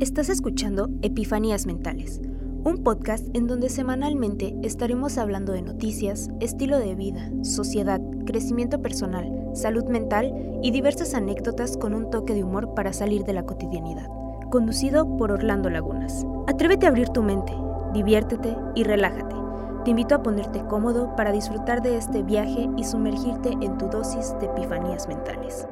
[0.00, 2.22] Estás escuchando Epifanías Mentales,
[2.64, 9.50] un podcast en donde semanalmente estaremos hablando de noticias, estilo de vida, sociedad, crecimiento personal,
[9.52, 10.32] salud mental
[10.62, 14.08] y diversas anécdotas con un toque de humor para salir de la cotidianidad.
[14.50, 16.24] Conducido por Orlando Lagunas.
[16.46, 17.52] Atrévete a abrir tu mente,
[17.92, 19.36] diviértete y relájate.
[19.84, 24.34] Te invito a ponerte cómodo para disfrutar de este viaje y sumergirte en tu dosis
[24.40, 25.66] de epifanías mentales.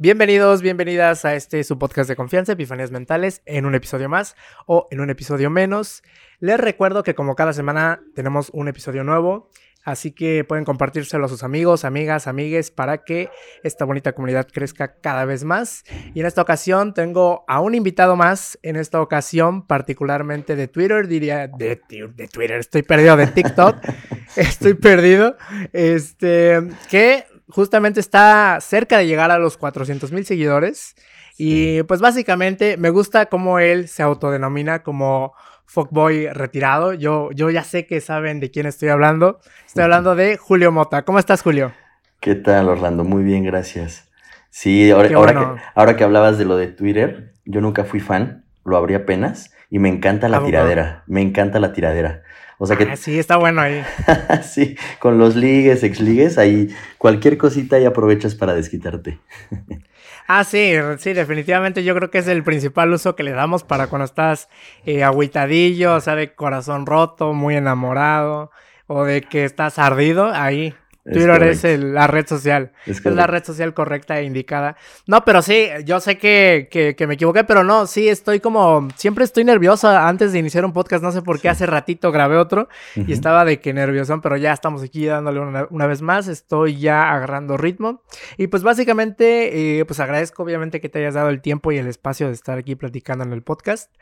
[0.00, 4.86] Bienvenidos, bienvenidas a este su podcast de confianza, Epifanías Mentales, en un episodio más o
[4.92, 6.04] en un episodio menos.
[6.38, 9.50] Les recuerdo que como cada semana tenemos un episodio nuevo,
[9.82, 13.28] así que pueden compartírselo a sus amigos, amigas, amigues para que
[13.64, 15.82] esta bonita comunidad crezca cada vez más.
[16.14, 21.08] Y en esta ocasión tengo a un invitado más, en esta ocasión particularmente de Twitter,
[21.08, 23.78] diría de, de Twitter, estoy perdido de TikTok,
[24.36, 25.36] estoy perdido,
[25.72, 30.94] este, que justamente está cerca de llegar a los 400 mil seguidores.
[31.36, 35.34] Y pues básicamente me gusta cómo él se autodenomina como
[35.66, 36.94] fuckboy retirado.
[36.94, 39.38] Yo, yo ya sé que saben de quién estoy hablando.
[39.66, 41.04] Estoy hablando de Julio Mota.
[41.04, 41.72] ¿Cómo estás, Julio?
[42.20, 43.04] ¿Qué tal, Orlando?
[43.04, 44.08] Muy bien, gracias.
[44.50, 48.44] Sí, ahora, ahora, que, ahora que hablabas de lo de Twitter, yo nunca fui fan,
[48.64, 51.04] lo abrí apenas y me encanta la tiradera.
[51.06, 52.22] Me encanta la tiradera.
[52.58, 52.84] O sea que.
[52.84, 53.82] Ah, sí, está bueno ahí.
[54.42, 59.20] sí, con los ligues, ex ligues, ahí cualquier cosita y aprovechas para desquitarte.
[60.26, 63.86] ah, sí, sí, definitivamente yo creo que es el principal uso que le damos para
[63.86, 64.48] cuando estás
[64.84, 68.50] eh, agüitadillo, o sea, de corazón roto, muy enamorado,
[68.88, 70.74] o de que estás ardido, ahí
[71.12, 72.72] Twitter es, la red social.
[72.86, 74.76] Es, la red social correcta e indicada.
[75.06, 78.88] No, pero sí, yo sé que, que, me equivoqué, pero no, sí, estoy como.
[78.96, 81.02] Siempre estoy nerviosa antes de iniciar un podcast.
[81.02, 84.52] No sé por qué hace ratito grabé otro y estaba de que nervioso, pero ya
[84.52, 86.28] estamos aquí dándole una, vez más.
[86.28, 88.02] Estoy ya agarrando ritmo.
[88.36, 91.86] Y pues básicamente, eh, pues agradezco obviamente que te hayas dado el tiempo y el
[91.86, 93.92] espacio de estar aquí platicando en el podcast.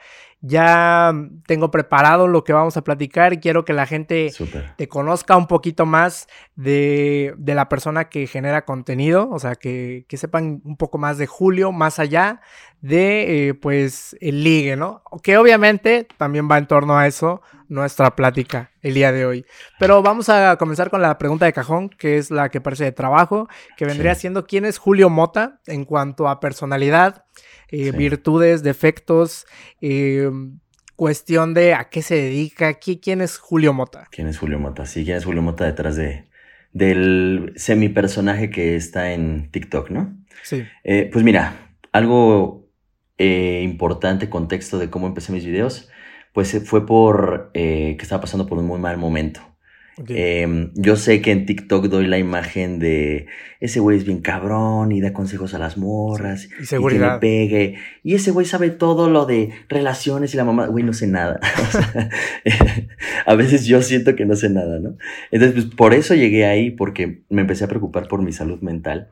[0.41, 1.15] Ya
[1.47, 4.33] tengo preparado lo que vamos a platicar y quiero que la gente
[4.77, 6.96] te conozca un poquito más de
[7.37, 11.73] de, la persona que genera contenido, o sea, que, sepan un poco más de Julio,
[11.73, 12.41] más allá
[12.81, 15.03] de, eh, pues, el ligue, ¿no?
[15.23, 19.45] Que obviamente también va en torno a eso nuestra plática el día de hoy.
[19.79, 22.93] Pero vamos a comenzar con la pregunta de cajón, que es la que parece de
[22.93, 27.25] trabajo, que vendría siendo quién es Julio Mota en cuanto a personalidad,
[27.69, 29.47] eh, virtudes, defectos,
[29.81, 30.31] eh,
[30.97, 34.07] cuestión de a qué se dedica, ¿quién es Julio Mota?
[34.11, 34.87] ¿Quién es Julio Mota?
[34.87, 36.25] Sí, ¿quién es Julio Mota detrás de,
[36.77, 40.15] del semi-personaje que está en TikTok, ¿no?
[40.43, 40.65] Sí.
[40.85, 42.69] Eh, pues mira, algo
[43.17, 45.89] eh, importante, contexto de cómo empecé mis videos,
[46.35, 49.41] pues eh, fue por que estaba pasando por un muy mal momento.
[50.09, 53.27] Em, yo sé que en TikTok doy la imagen de
[53.61, 57.17] ese güey es bien cabrón y da consejos a las morras y, seguridad.
[57.17, 57.75] y que le pegue.
[58.03, 61.41] Y ese güey sabe todo lo de relaciones y la mamá, güey, no sé nada.
[63.27, 64.99] a veces yo siento que no sé nada, ¿no?
[65.31, 69.09] Entonces, pues por eso llegué ahí, porque me empecé a preocupar por mi salud mental.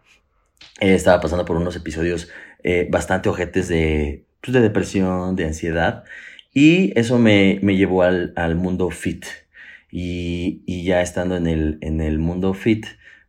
[0.81, 2.29] Eh, estaba pasando por unos episodios
[2.63, 6.05] eh, bastante ojetes de, pues, de depresión, de ansiedad.
[6.53, 9.25] Y eso me, me llevó al, al mundo fit
[9.97, 12.85] y, ya estando en el, en el mundo fit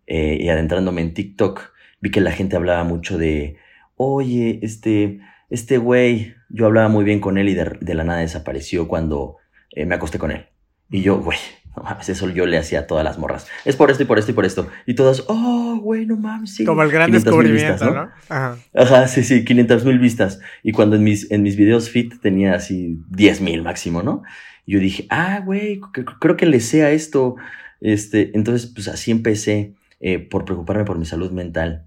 [0.07, 1.61] eh, y adentrándome en TikTok,
[2.01, 3.57] vi que la gente hablaba mucho de,
[3.97, 5.19] oye, este,
[5.51, 9.37] este güey, yo hablaba muy bien con él y de, la nada desapareció cuando
[9.75, 10.47] eh, me acosté con él.
[10.89, 11.37] Y yo, güey,
[11.77, 13.45] no mames, eso yo le hacía a todas las morras.
[13.63, 14.67] Es por esto y por esto y por esto.
[14.87, 16.55] Y todas, oh, güey, no mames.
[16.55, 16.65] Sí.
[16.65, 18.09] Como el gran descubrimiento, ¿no?
[18.27, 18.57] Ajá.
[18.73, 20.39] Ajá, sí, sí, 500 mil vistas.
[20.63, 24.23] Y cuando en mis, en mis videos fit tenía así 10 mil máximo, ¿no?
[24.65, 25.79] Yo dije, ah, güey,
[26.19, 27.35] creo que le sé a esto.
[27.81, 31.85] Este, entonces, pues así empecé eh, por preocuparme por mi salud mental.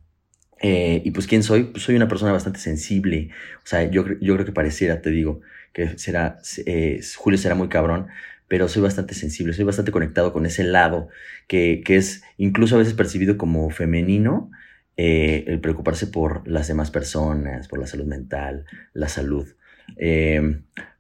[0.60, 1.64] Eh, y pues, ¿quién soy?
[1.64, 3.30] Pues soy una persona bastante sensible.
[3.64, 5.40] O sea, yo, yo creo que pareciera, te digo,
[5.72, 8.08] que será, eh, Julio será muy cabrón,
[8.48, 11.08] pero soy bastante sensible, soy bastante conectado con ese lado
[11.48, 14.50] que, que es incluso a veces percibido como femenino,
[14.96, 18.64] el preocuparse por las demás personas, por la salud mental,
[18.94, 19.46] la salud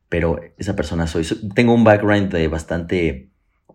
[0.08, 1.26] pero esa persona soy.
[1.54, 3.30] Tengo un background de bastante,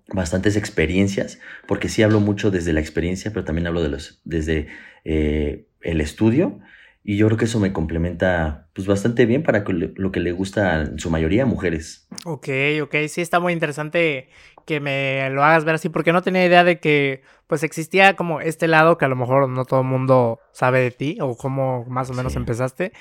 [0.07, 4.68] bastantes experiencias, porque sí hablo mucho desde la experiencia, pero también hablo de los, desde
[5.03, 6.59] eh, el estudio.
[7.06, 10.83] Y yo creo que eso me complementa pues bastante bien para lo que le gusta
[10.83, 12.07] en su mayoría mujeres.
[12.24, 12.47] Ok,
[12.81, 14.30] ok, sí está muy interesante
[14.65, 18.42] que me lo hagas ver así, porque no tenía idea de que pues existía como
[18.42, 21.84] este lado que a lo mejor no todo el mundo sabe de ti o cómo
[21.86, 22.94] más o menos empezaste,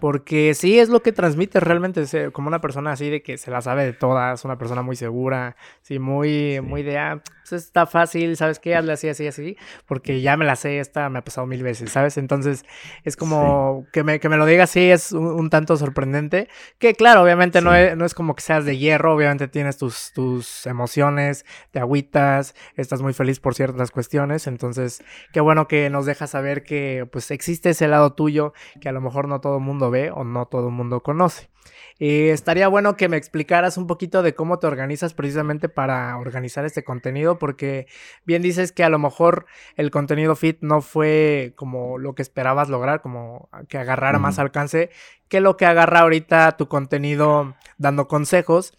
[0.00, 3.60] porque sí es lo que transmite realmente, como una persona así de que se la
[3.60, 8.36] sabe de todas, una persona muy segura, sí, muy, muy de, ah, pues está fácil,
[8.36, 8.76] ¿sabes qué?
[8.76, 9.56] Hazle así, así, así,
[9.86, 12.16] porque ya me la sé, esta me ha pasado mil veces, ¿sabes?
[12.16, 12.64] Entonces
[13.04, 16.48] es como que, me, que me lo diga así es un, tanto sorprendente,
[16.78, 20.12] que claro, obviamente no, es, no es como que seas de hierro, obviamente tienes tus,
[20.12, 24.46] tus emociones, te agüitas, estás muy feliz por ciertas cuestiones.
[24.46, 25.02] Entonces,
[25.32, 29.00] qué bueno que nos deja saber que pues existe ese lado tuyo que a lo
[29.00, 31.50] mejor no todo el mundo ve o no todo el mundo conoce.
[31.98, 36.64] Eh, estaría bueno que me explicaras un poquito de cómo te organizas precisamente para organizar
[36.64, 37.86] este contenido, porque
[38.24, 39.44] bien dices que a lo mejor
[39.76, 44.90] el contenido fit no fue como lo que esperabas lograr, como que agarrara más alcance,
[45.28, 48.72] que lo que agarra ahorita tu contenido dando consejos.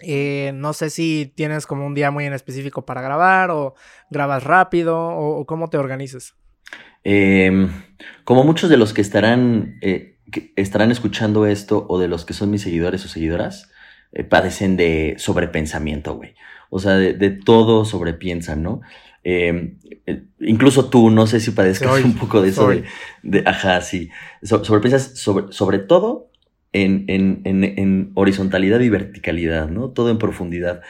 [0.00, 3.74] Eh, no sé si tienes como un día muy en específico para grabar o
[4.10, 6.34] grabas rápido o, cómo te organizas.
[7.02, 7.70] Em,
[8.24, 10.18] como muchos de los que estarán, eh,
[10.56, 13.70] estarán escuchando esto o de los que son mis seguidores o seguidoras,
[14.12, 16.34] eh, padecen de sobrepensamiento, güey.
[16.70, 18.80] O sea, de, todo sobrepiensan, ¿no?
[19.24, 19.78] Em,
[20.38, 22.68] incluso tú, no sé si padezcas un poco de eso
[23.22, 24.10] de, ajá, sí.
[24.42, 26.30] sobrepiensas sobre, sobre todo
[26.72, 29.90] en, en, en, en, horizontalidad y verticalidad, ¿no?
[29.90, 30.82] Todo en profundidad.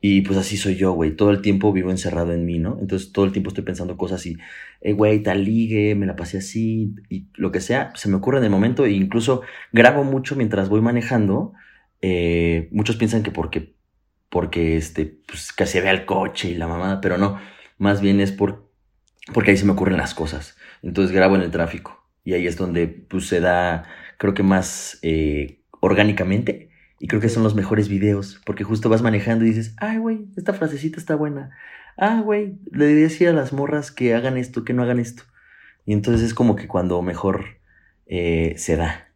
[0.00, 1.16] Y pues así soy yo, güey.
[1.16, 2.78] Todo el tiempo vivo encerrado en mí, ¿no?
[2.80, 4.36] Entonces todo el tiempo estoy pensando cosas así,
[4.80, 8.38] eh, güey, tal ligue, me la pasé así, y lo que sea, se me ocurre
[8.38, 8.84] en el momento.
[8.86, 9.42] E incluso
[9.72, 11.52] grabo mucho mientras voy manejando.
[12.02, 13.74] Eh, muchos piensan que porque,
[14.28, 17.40] porque este, pues que se vea el coche y la mamada, pero no.
[17.78, 18.70] Más bien es por,
[19.32, 20.56] porque ahí se me ocurren las cosas.
[20.82, 22.06] Entonces grabo en el tráfico.
[22.24, 23.84] Y ahí es donde pues se da
[24.18, 26.70] creo que más eh, orgánicamente.
[26.98, 30.28] Y creo que son los mejores videos, porque justo vas manejando y dices, ay, güey,
[30.36, 31.50] esta frasecita está buena.
[31.98, 35.22] Ah, güey, le decía a las morras que hagan esto, que no hagan esto.
[35.84, 37.58] Y entonces es como que cuando mejor
[38.06, 39.08] eh, se da.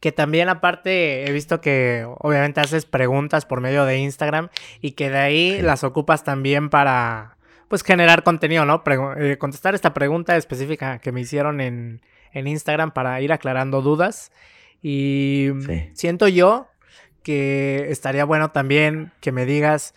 [0.00, 4.48] Que también aparte he visto que obviamente haces preguntas por medio de Instagram
[4.80, 7.36] y que de ahí las ocupas también para
[7.68, 8.82] pues generar contenido, ¿no?
[9.16, 14.32] Eh, contestar esta pregunta específica que me hicieron en, en Instagram para ir aclarando dudas.
[14.82, 15.50] Y
[15.94, 16.68] siento yo
[17.22, 19.94] que estaría bueno también que me digas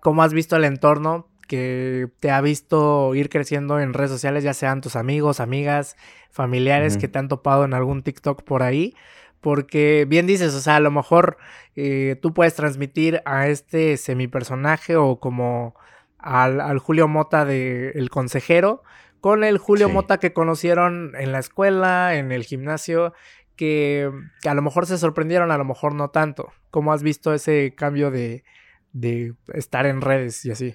[0.00, 4.54] cómo has visto el entorno que te ha visto ir creciendo en redes sociales, ya
[4.54, 5.96] sean tus amigos, amigas,
[6.30, 8.94] familiares que te han topado en algún TikTok por ahí.
[9.40, 11.38] Porque bien dices, o sea, a lo mejor
[11.74, 15.74] eh, tú puedes transmitir a este semipersonaje o como
[16.18, 18.84] al, al Julio Mota de El Consejero,
[19.20, 23.12] con el Julio Mota que conocieron en la escuela, en el gimnasio,
[23.56, 24.10] que,
[24.46, 26.52] a lo mejor se sorprendieron, a lo mejor no tanto.
[26.70, 28.44] ¿Cómo has visto ese cambio de,
[28.92, 30.74] de estar en redes y así?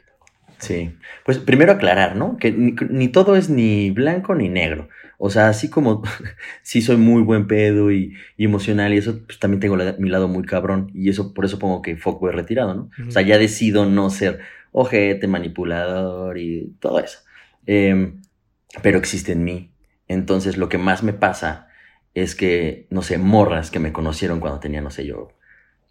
[0.57, 0.95] Sí,
[1.25, 2.37] pues primero aclarar, ¿no?
[2.37, 4.87] Que ni, todo es ni blanco ni negro.
[5.17, 6.03] O sea, así como
[6.61, 10.43] sí soy muy buen pedo y, emocional y eso, pues también tengo mi lado muy
[10.43, 10.91] cabrón.
[10.93, 12.89] Y eso, por eso pongo que foco es retirado, ¿no?
[13.07, 14.39] O sea, ya decido no ser
[14.71, 17.19] ojete, manipulador y todo eso.
[17.65, 18.13] Eh,
[18.81, 19.71] pero existe en mí.
[20.07, 21.69] Entonces lo que más me pasa
[22.13, 25.29] es que, no sé, morras que me conocieron cuando tenía, no sé, yo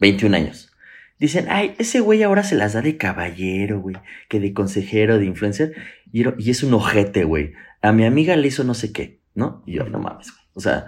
[0.00, 0.72] 21 años.
[1.18, 3.96] Dicen, ay, ese güey ahora se las da de caballero, güey,
[4.28, 5.74] que de consejero, de influencer,
[6.12, 7.52] y, y es un ojete, güey.
[7.82, 9.62] A mi amiga le hizo no sé qué, ¿no?
[9.66, 10.44] Y yo, no mames, güey.
[10.54, 10.86] O sea,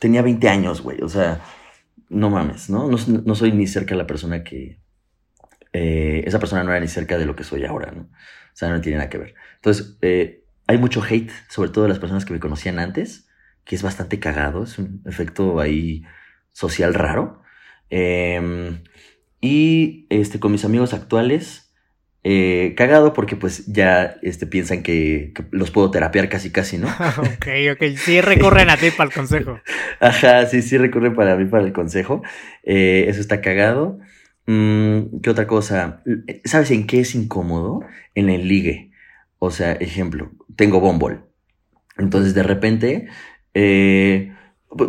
[0.00, 1.00] tenía 20 años, güey.
[1.02, 1.40] O sea,
[2.08, 2.88] no mames, ¿no?
[2.88, 4.80] No, soy ni cerca de la persona que...
[5.72, 8.02] Eh, esa persona no era ni cerca de lo que soy ahora, ¿no?
[8.02, 9.34] O sea, no tiene nada que ver.
[9.56, 13.28] Entonces, eh, hay mucho hate, sobre todo de las personas que me conocían antes,
[13.64, 16.04] que es bastante cagado, es un efecto ahí
[16.52, 17.42] social raro.
[17.90, 18.82] Em,
[19.40, 21.64] y este, con mis amigos actuales,
[22.26, 26.88] eh, cagado porque pues ya este, piensan que, los puedo terapiar casi casi, ¿no?
[27.18, 29.60] ok, ok, sí recurren a ti para el consejo.
[30.00, 32.22] Ajá, sí, sí recurren para mí para el consejo.
[32.62, 33.98] Eh, eso está cagado.
[34.46, 36.02] Mm, ¿Qué otra cosa?
[36.44, 37.80] ¿Sabes en qué es incómodo?
[38.14, 38.90] En el ligue.
[39.38, 41.20] O sea, ejemplo, tengo Bumble.
[41.96, 43.08] Entonces de repente,
[43.54, 44.32] eh,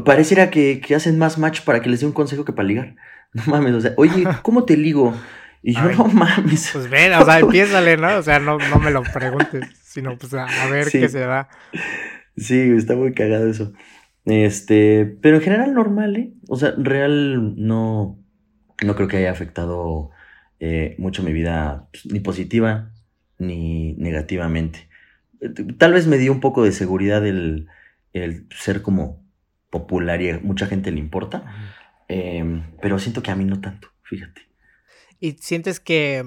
[0.03, 2.95] pareciera que, hacen más match para que les dé un consejo que para ligar.
[3.33, 5.13] No mames, o sea, oye, ¿cómo te ligo?
[5.61, 6.69] Y yo, no mames.
[6.73, 8.17] Pues ven, o sea, empiézale, ¿no?
[8.17, 11.49] O sea, no, no me lo preguntes, sino pues a, ver qué se da.
[12.37, 13.73] Sí, está muy cagado eso.
[14.25, 16.33] Este, pero en general normal, ¿eh?
[16.47, 18.17] O sea, real no,
[18.83, 20.11] no creo que haya afectado
[20.59, 22.91] eh, mucho mi vida, pues, ni positiva
[23.37, 24.87] ni negativamente.
[25.77, 27.67] Tal vez me dio un poco de seguridad el,
[28.51, 29.23] ser como
[29.69, 31.45] popular y a mucha gente le importa,
[32.07, 34.41] em, pero siento que a mí no tanto, fíjate.
[35.19, 36.23] ¿Y sientes que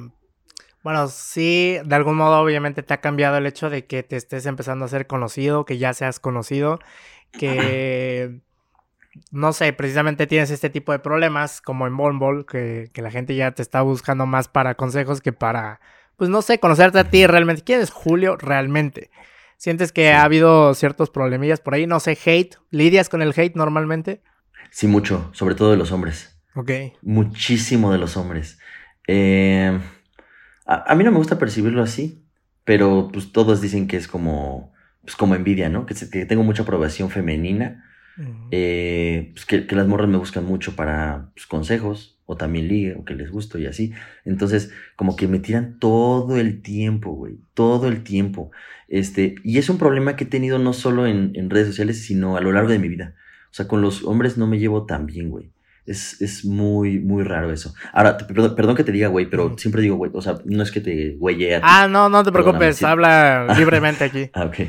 [0.83, 4.47] Bueno, sí, de algún modo obviamente te ha cambiado el hecho de que te estés
[4.47, 6.79] empezando a ser conocido, que ya seas conocido,
[7.33, 8.41] que
[9.31, 13.35] no sé, precisamente tienes este tipo de problemas como en Bumble, que, que la gente
[13.35, 15.81] ya te está buscando más para consejos que para,
[16.19, 17.63] pues no sé, conocerte a ti realmente.
[17.63, 19.11] ¿Quién es Julio realmente?
[19.57, 21.87] ¿Sientes que ha habido ciertos problemillas por ahí?
[21.87, 22.57] No sé, hate.
[22.71, 24.21] ¿Lidias con el hate normalmente?
[24.71, 26.37] Sí, mucho, sobre todo de los hombres.
[26.55, 26.71] Ok.
[27.03, 28.59] Muchísimo de los hombres.
[29.07, 29.81] Eh,
[30.67, 32.27] a, mí no me gusta percibirlo así,
[32.65, 34.73] pero pues todos dicen que es como,
[35.03, 35.87] pues como envidia, ¿no?
[35.87, 37.85] Que, que tengo mucha aprobación femenina
[38.51, 43.05] eh, pues que, las morras me buscan mucho para pues, consejos o también ligue o
[43.05, 43.93] que les gusto y así.
[44.25, 48.51] Entonces, como que me tiran todo el tiempo, güey, todo el tiempo.
[48.89, 52.41] Este, y es un problema que he tenido no solo en, redes sociales, sino a
[52.41, 53.15] lo largo de mi vida.
[53.51, 55.51] O sea, con los hombres no me llevo tan bien, güey.
[55.87, 57.73] Es, es, muy, muy raro eso.
[57.95, 60.83] Ahora, perdón, que te diga, güey, pero siempre digo, güey, o sea, no es que
[60.83, 64.31] te güeyee Ah, no, no te preocupes, habla libremente aquí.
[64.35, 64.69] ah, ok.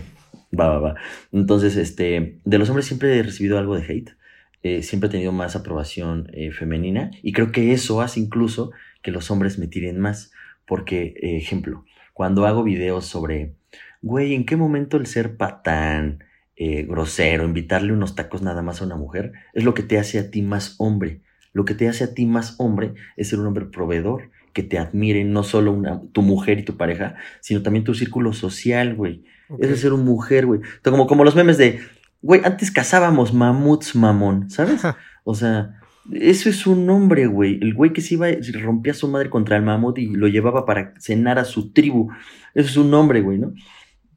[0.58, 0.96] Va, va, va.
[1.32, 4.18] Entonces, este, de los hombres siempre he recibido algo de hate.
[4.64, 9.12] Eh, siempre he tenido más aprobación eh, femenina y creo que eso hace incluso que
[9.12, 10.32] los hombres me tiren más.
[10.66, 13.56] Porque, eh, ejemplo, cuando hago videos sobre,
[14.02, 16.24] güey, ¿en qué momento el ser patán,
[16.62, 20.30] grosero, invitarle unos tacos nada más a una mujer, es lo que te hace a
[20.30, 21.22] ti más hombre?
[21.54, 24.78] Lo que te hace a ti más hombre es ser un hombre proveedor, que te
[24.78, 29.24] admire no solo una, tu mujer y tu pareja, sino también tu círculo social, güey.
[29.58, 30.62] Es de ser un mujer, güey.
[30.84, 31.80] Como, como los memes de,
[32.22, 34.82] güey, antes cazábamos mamuts, mamón, ¿sabes?
[35.24, 35.80] o sea,
[36.14, 37.60] eso es un hombre, güey.
[37.62, 40.28] El güey que se iba, se rompía a su madre contra el mamut y lo
[40.28, 42.10] llevaba para cenar a su tribu.
[42.54, 43.54] Eso es un hombre, güey, ¿no?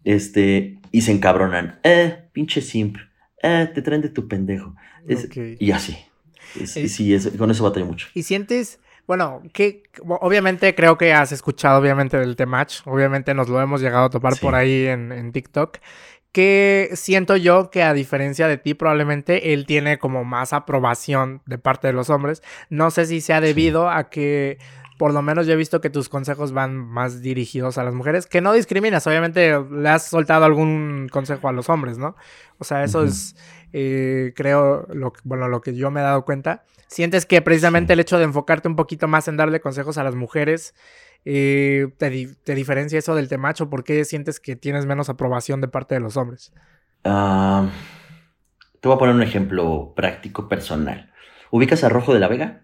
[0.05, 1.79] Este, y se encabronan.
[1.83, 2.97] Eh, pinche simp.
[3.43, 4.75] Eh, te traen de tu pendejo.
[5.59, 5.97] Y así.
[6.65, 8.09] sí, con eso batalla mucho.
[8.15, 8.81] ¿Y sientes
[9.13, 14.07] bueno, que obviamente creo que has escuchado obviamente del T-Match, obviamente nos lo hemos llegado
[14.07, 15.81] a topar por ahí en, TikTok,
[16.33, 21.59] que siento yo que a diferencia de ti probablemente él tiene como más aprobación de
[21.59, 22.43] parte de los hombres.
[22.71, 24.57] No sé si sea debido a que
[24.97, 28.25] por lo menos yo he visto que tus consejos van más dirigidos a las mujeres,
[28.25, 32.17] que no discriminas, obviamente le has soltado algún consejo a los hombres, ¿no?
[32.57, 33.37] O sea, eso es,
[33.73, 36.65] eh, creo, lo, bueno, lo que yo me he dado cuenta.
[36.89, 40.15] ¿Sientes que precisamente el hecho de enfocarte un poquito más en darle consejos a las
[40.15, 40.75] mujeres
[41.25, 43.71] eh, te, diferencia eso del temacho?
[43.71, 46.53] ¿Por qué sientes que tienes menos aprobación de parte de los hombres?
[47.05, 47.71] Ah,
[48.81, 51.13] te voy a poner un ejemplo práctico, personal.
[51.51, 52.63] ¿Ubicas a Rojo de la Vega?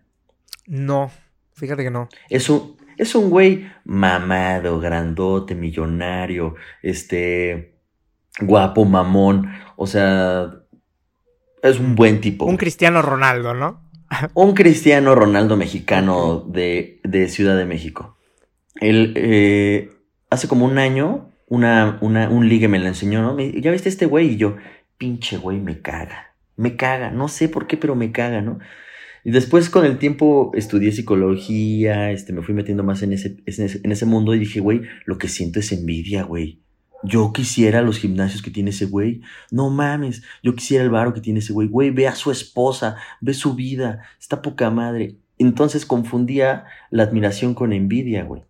[0.67, 1.11] No.
[1.55, 2.09] Fíjate que no.
[2.29, 7.81] Es un, es un güey mamado, grandote, millonario, este,
[8.41, 9.50] guapo, mamón.
[9.77, 10.53] O sea,
[11.62, 12.45] es un buen tipo.
[12.45, 13.88] Un Cristiano Ronaldo, ¿no?
[14.35, 18.17] un Cristiano Ronaldo mexicano de, de Ciudad de México.
[18.77, 19.91] Él, eh,
[20.31, 23.38] hace como un año, una, una, un ligue me lo enseñó, ¿no?
[23.38, 24.57] ya viste este güey y yo,
[24.99, 26.35] pinche güey, me caga.
[26.57, 28.59] Me caga, no sé por qué, pero me caga, ¿no?
[29.25, 33.93] Y después con el tiempo estudié psicología, este, me fui metiendo más en ese, en
[33.93, 36.62] ese, mundo y dije, güey, lo que siento es envidia, güey.
[37.02, 39.23] Yo quisiera los gimnasios que tiene ese güey.
[39.50, 41.69] No mames, yo quisiera el baro que tiene ese güey.
[41.69, 45.17] Güey, ve a su esposa, ve su vida, está poca madre.
[45.38, 48.43] Entonces confundía la admiración con envidia, güey.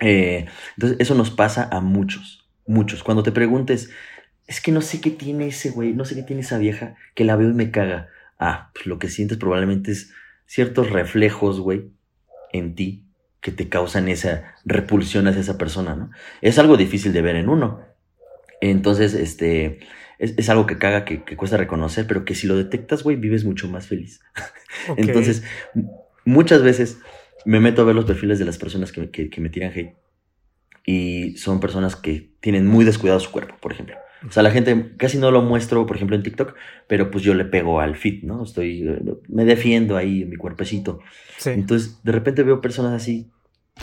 [0.00, 3.02] Eh, entonces eso nos pasa a muchos, muchos.
[3.02, 3.90] Cuando te preguntes,
[4.46, 7.24] es que no sé qué tiene ese güey, no sé qué tiene esa vieja, que
[7.24, 8.08] la veo y me caga
[8.42, 10.12] ah, pues lo que sientes probablemente es
[10.46, 11.92] ciertos reflejos, güey,
[12.52, 13.06] en ti
[13.42, 16.10] que te causan esa repulsión hacia esa persona, ¿no?
[16.40, 17.82] Es algo difícil de ver en uno.
[18.60, 19.80] Entonces, este,
[20.18, 23.68] es, algo que caga, que, cuesta reconocer, pero que si lo detectas, güey, vives mucho
[23.68, 24.20] más feliz.
[24.96, 25.42] Entonces,
[26.24, 27.00] muchas veces
[27.44, 29.96] me meto a ver los perfiles de las personas que, que me tiran hate
[30.84, 33.96] y son personas que tienen muy descuidado su cuerpo, por ejemplo.
[34.28, 36.54] O sea, la gente casi no lo muestro, por ejemplo, en TikTok,
[36.86, 38.44] pero pues yo le pego al fit, ¿no?
[38.44, 38.84] Estoy,
[39.28, 41.00] me defiendo ahí en mi cuerpecito.
[41.44, 43.30] Entonces, de repente veo personas así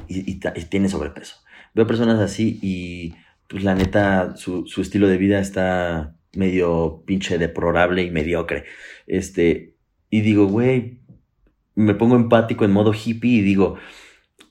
[0.08, 1.38] y, y, tiene sobrepeso.
[1.74, 3.15] Veo personas así y,
[3.48, 8.65] pues la neta, su, su estilo de vida está medio pinche deplorable y mediocre.
[9.08, 9.75] Este,
[10.10, 11.00] y digo, güey,
[11.75, 13.77] me pongo empático en modo hippie y digo,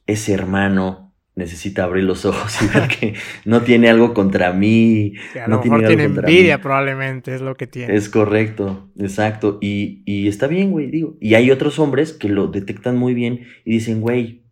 [0.07, 1.08] ese hermano
[1.39, 3.15] necesita abrir los ojos y ver que
[3.45, 5.15] no tiene algo contra mí.
[5.43, 7.95] a lo mejor tiene envidia, probablemente, es lo que tiene.
[7.95, 9.59] Es correcto, exacto.
[9.61, 11.17] Y, y está bien, güey, digo.
[11.21, 14.43] Y hay otros hombres que lo detectan muy bien y dicen, güey,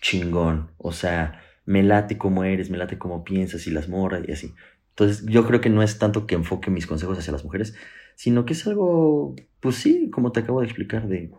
[0.00, 0.70] chingón.
[0.78, 4.52] O sea, me late como eres, me late como piensas y las morras y así.
[4.90, 7.74] Entonces, yo creo que no es tanto que enfoque mis consejos hacia las mujeres,
[8.16, 11.30] sino que es algo, pues sí, como te acabo de explicar, de,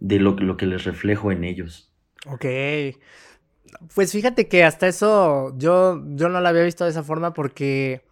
[0.00, 1.94] de lo, lo que les reflejo en ellos.
[2.26, 2.44] Ok.
[3.94, 8.02] Pues fíjate que hasta eso yo, yo no lo había visto de esa forma porque,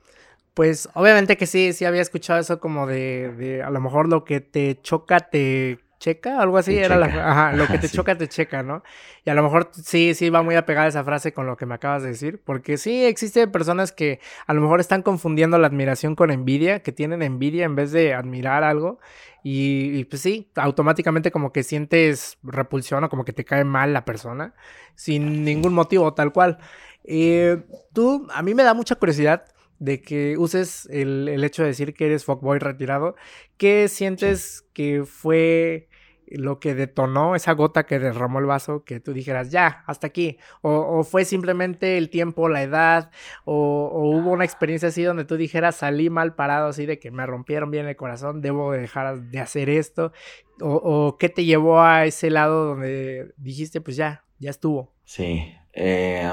[0.55, 4.25] pues obviamente que sí, sí había escuchado eso como de, de a lo mejor lo
[4.25, 8.29] que te choca te checa, algo así, era la, ajá, lo que te choca te
[8.29, 8.85] checa, ¿no?
[9.25, 11.75] Y a lo mejor sí, sí va muy apegada esa frase con lo que me
[11.75, 16.15] acabas de decir, porque sí existen personas que a lo mejor están confundiendo la admiración
[16.15, 19.01] con envidia, que tienen envidia en vez de admirar algo,
[19.43, 24.05] y, pues sí, automáticamente como que sientes repulsión o como que te cae mal la
[24.05, 24.55] persona,
[24.97, 26.59] sin ningún motivo, tal cual.
[27.05, 29.45] Eh, tú, a mí me da mucha curiosidad
[29.79, 33.15] de que uses el, el, hecho de decir que eres fuckboy retirado.
[33.57, 35.89] ¿Qué sientes que fue
[36.29, 40.39] lo que detonó esa gota que derramó el vaso, que tú dijeras, ya, hasta aquí?
[40.63, 43.11] ¿O, fue simplemente el tiempo, la edad?
[43.45, 47.27] O, hubo una experiencia así donde tú dijeras, salí mal parado, así de que me
[47.27, 50.13] rompieron bien el corazón, debo dejar de hacer esto?
[50.61, 54.93] ¿O, qué te llevó a ese lado donde dijiste, pues ya, ya estuvo?
[55.05, 56.33] Sí, eh,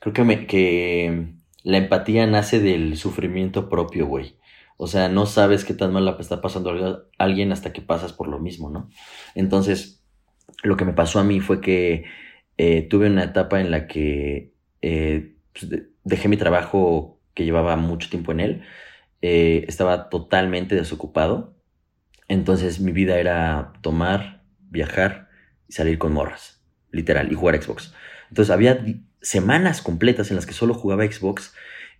[0.00, 1.32] creo que, me, que
[1.62, 4.36] la empatía nace del sufrimiento propio, güey.
[4.78, 8.28] O sea, no sabes qué tan mal la está pasando alguien hasta que pasas por
[8.28, 8.88] lo mismo, ¿no?
[9.34, 10.04] Entonces,
[10.62, 12.04] lo que me pasó a mí fue que
[12.56, 15.68] eh, tuve una etapa en la que eh, pues,
[16.04, 18.62] dejé mi trabajo que llevaba mucho tiempo en él.
[19.20, 21.56] Eh, estaba totalmente desocupado.
[22.28, 25.28] Entonces mi vida era tomar, viajar
[25.66, 27.94] y salir con morras, literal, y jugar Xbox.
[28.28, 28.84] Entonces había
[29.22, 31.52] semanas completas en las que solo jugaba Xbox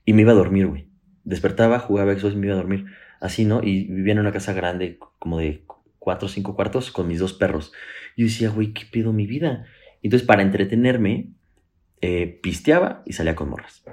[0.04, 0.87] y me iba a dormir, güey.
[1.28, 2.86] Despertaba, jugaba Xbox y me iba a dormir.
[3.20, 3.62] Así, ¿no?
[3.62, 5.64] Y vivía en una casa grande, como de
[5.98, 7.72] cuatro o cinco cuartos, con mis dos perros.
[8.16, 9.66] Y yo decía, güey, ¿qué pido mi vida?
[10.02, 11.32] Entonces, para entretenerme,
[12.00, 13.84] eh, pisteaba y salía con morras.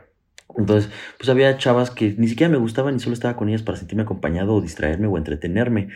[0.58, 3.78] Entonces, pues había chavas que ni siquiera me gustaban y solo estaba con ellas para
[3.78, 5.90] sentirme acompañado o distraerme o entretenerme.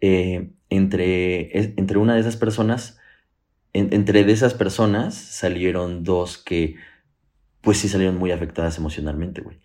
[0.00, 2.98] Eh, entre, entre una de esas personas
[3.74, 6.76] entre de esas personas salieron dos que,
[7.60, 9.60] pues sí salieron muy afectadas emocionalmente, güey.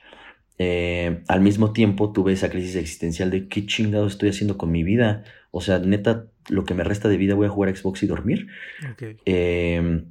[0.60, 4.84] Eh, al mismo tiempo tuve esa crisis existencial de qué chingado estoy haciendo con mi
[4.84, 5.24] vida.
[5.51, 8.48] O sea, neta, lo que me resta de vida voy a jugar Xbox y dormir.
[9.25, 10.06] Em,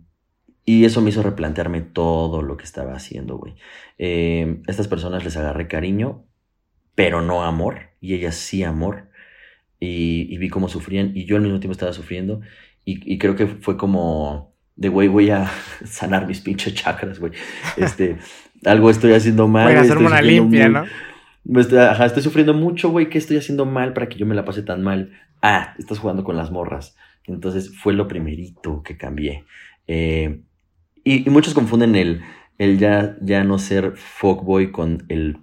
[0.65, 3.55] y eso me hizo replantearme todo lo que estaba haciendo, güey.
[3.99, 6.25] Em, estas personas les agarré cariño,
[6.95, 7.91] pero no amor.
[8.01, 9.11] Y ellas sí amor.
[9.79, 11.13] Y, y vi cómo sufrían.
[11.15, 12.41] Y yo al mismo tiempo estaba sufriendo.
[12.91, 15.51] Y, creo que fue como de, güey, voy a
[15.85, 17.33] sanar mis pinches chakras, güey.
[17.77, 18.17] Este,
[18.65, 19.67] algo estoy haciendo mal.
[19.67, 20.85] Voy a hacerme una limpia, ¿no?
[21.61, 23.09] Estoy, ajá, estoy sufriendo mucho, güey.
[23.09, 25.13] ¿Qué estoy haciendo mal para que yo me la pase tan mal?
[25.41, 26.97] Ah, estás jugando con las morras.
[27.25, 29.45] Entonces fue lo primerito que cambié.
[29.87, 30.41] Eh,
[31.05, 32.23] y, muchos confunden el,
[32.59, 35.39] el ya, ya no ser fuckboy con el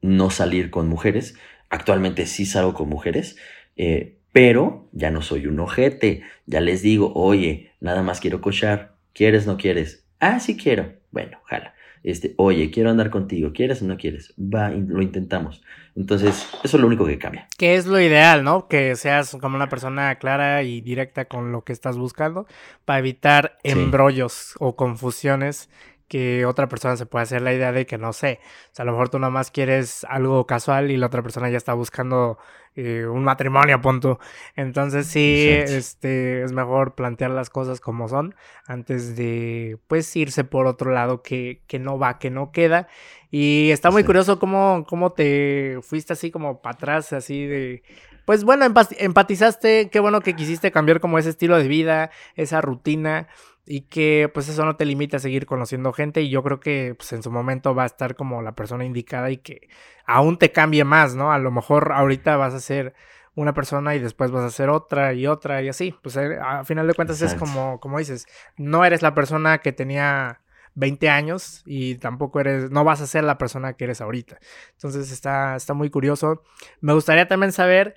[0.00, 1.36] no salir con mujeres.
[1.70, 3.36] Actualmente sí salgo con mujeres.
[3.76, 6.22] Eh, pero ya no soy un ojete.
[6.46, 8.96] Ya les digo, oye, nada más quiero cochar.
[9.12, 10.06] ¿Quieres, no quieres?
[10.20, 10.92] Ah, sí quiero.
[11.10, 11.74] Bueno, ojalá.
[12.02, 13.52] Este, oye, quiero andar contigo.
[13.52, 14.34] ¿Quieres o no quieres?
[14.38, 15.62] Va, lo intentamos.
[15.96, 17.48] Entonces, eso es lo único que cambia.
[17.56, 18.68] Que es lo ideal, ¿no?
[18.68, 22.46] Que seas como una persona clara y directa con lo que estás buscando
[22.84, 25.68] para evitar embrollos o confusiones
[26.08, 28.40] que otra persona se puede hacer la idea de que no sé,
[28.72, 31.50] o sea, a lo mejor tú nada más quieres algo casual y la otra persona
[31.50, 32.38] ya está buscando
[32.74, 34.18] eh, un matrimonio a punto.
[34.56, 38.34] Entonces sí, este es mejor plantear las cosas como son
[38.66, 42.88] antes de pues irse por otro lado que, que no va, que no queda.
[43.30, 47.82] Y está muy curioso cómo, cómo te fuiste así como para atrás, así de
[48.24, 48.66] pues bueno,
[48.98, 53.26] empatizaste, qué bueno que quisiste cambiar como ese estilo de vida, esa rutina
[53.68, 56.94] y que pues eso no te limita a seguir conociendo gente y yo creo que
[56.96, 59.68] pues en su momento va a estar como la persona indicada y que
[60.06, 61.32] aún te cambie más, ¿no?
[61.32, 62.94] A lo mejor ahorita vas a ser
[63.34, 66.64] una persona y después vas a ser otra y otra y así, pues eh, a
[66.64, 68.26] final de cuentas es como como dices,
[68.56, 70.40] no eres la persona que tenía
[70.74, 74.38] 20 años y tampoco eres, no vas a ser la persona que eres ahorita.
[74.72, 76.42] Entonces está, está muy curioso.
[76.80, 77.96] Me gustaría también saber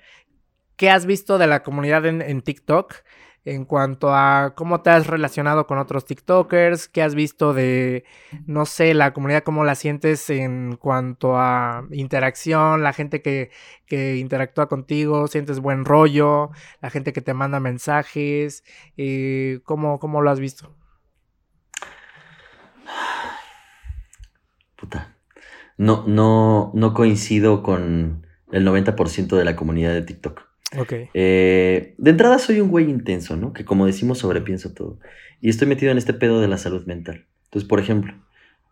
[0.76, 2.94] qué has visto de la comunidad en, en TikTok
[3.44, 8.04] en cuanto a cómo te has relacionado con otros TikTokers, qué has visto de,
[8.46, 13.50] no sé, la comunidad, cómo la sientes en cuanto a interacción, la gente que,
[13.86, 16.50] que interactúa contigo, sientes buen rollo,
[16.80, 18.64] la gente que te manda mensajes,
[18.96, 20.74] eh, ¿cómo, ¿cómo lo has visto?
[24.76, 25.16] Puta.
[25.78, 30.51] No, no, no coincido con el 90% de la comunidad de TikTok.
[31.14, 33.52] Eh, de entrada soy un güey intenso, ¿no?
[33.52, 34.98] Que como decimos sobrepienso todo.
[35.40, 37.26] Y estoy metido en este pedo de la salud mental.
[37.44, 38.14] Entonces, por ejemplo,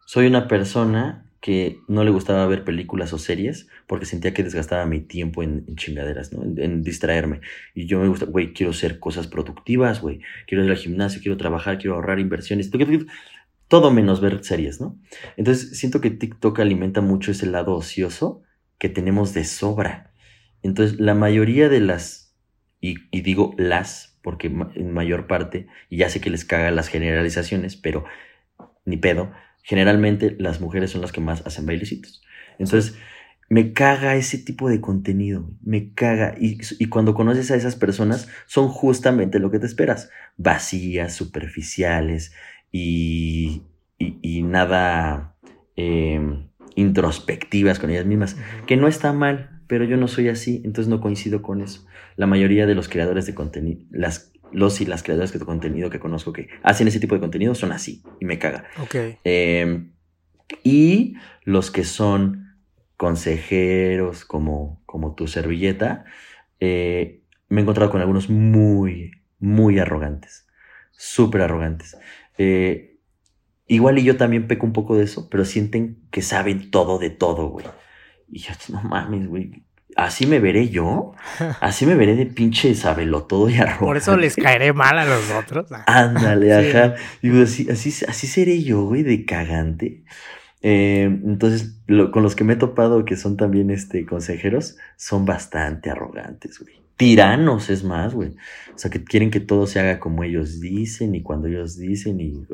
[0.06, 4.84] soy una persona que no le gustaba ver películas o series porque sentía que desgastaba
[4.84, 6.42] mi tiempo en, chingaderas, ¿no?
[6.42, 7.40] En, distraerme.
[7.74, 10.20] Y yo me gusta, güey, quiero hacer cosas productivas, güey.
[10.46, 12.70] Quiero ir al gimnasio, quiero trabajar, quiero ahorrar inversiones.
[13.68, 14.98] Todo menos ver series, ¿no?
[15.36, 18.42] Entonces siento que TikTok alimenta mucho ese lado ocioso
[18.78, 20.09] que tenemos de sobra.
[20.62, 22.36] Entonces la mayoría de las,
[22.80, 26.88] y, y digo las, porque en mayor parte, y ya sé que les caga las
[26.88, 28.04] generalizaciones, pero
[28.84, 32.22] ni pedo, generalmente las mujeres son las que más hacen bailecitos.
[32.58, 32.96] Entonces,
[33.50, 36.36] me caga ese tipo de contenido, me caga.
[36.40, 40.08] Y, y, cuando conoces a esas personas, son justamente lo que te esperas.
[40.36, 42.32] Vacías, superficiales
[42.70, 43.62] y,
[43.98, 45.34] y, nada
[45.74, 48.36] em, introspectivas con ellas mismas.
[48.68, 51.86] Que no está mal, pero yo no soy así, entonces no coincido con eso.
[52.16, 56.00] La mayoría de los creadores de contenido, las los y las creadoras de contenido que
[56.00, 58.64] conozco que hacen ese tipo de contenido son así y me caga.
[58.82, 58.96] Ok.
[59.22, 59.92] Em,
[60.64, 62.56] y los que son
[62.96, 66.04] consejeros como, como tu servilleta,
[66.58, 70.48] eh, me he encontrado con algunos muy, muy arrogantes,
[70.90, 71.96] súper arrogantes.
[72.38, 72.98] Eh,
[73.68, 77.10] igual y yo también peco un poco de eso, pero sienten que saben todo de
[77.10, 77.66] todo, güey.
[78.30, 79.62] Y yo, no mames, güey
[79.96, 81.12] así me veré yo,
[81.60, 82.74] así me veré de pinche
[83.28, 83.78] todo y arroz.
[83.78, 85.70] Por eso les caeré mal a los otros.
[85.86, 86.94] Ándale, ajá.
[87.22, 90.04] Digo, así, así, así seré yo, güey, de cagante.
[90.62, 91.80] Eh, entonces,
[92.12, 96.80] con los que me he topado que son también este, consejeros, son bastante arrogantes, güey.
[96.96, 98.36] Tiranos, es más, güey.
[98.74, 102.20] O sea, que quieren que todo se haga como ellos dicen y cuando ellos dicen
[102.20, 102.46] y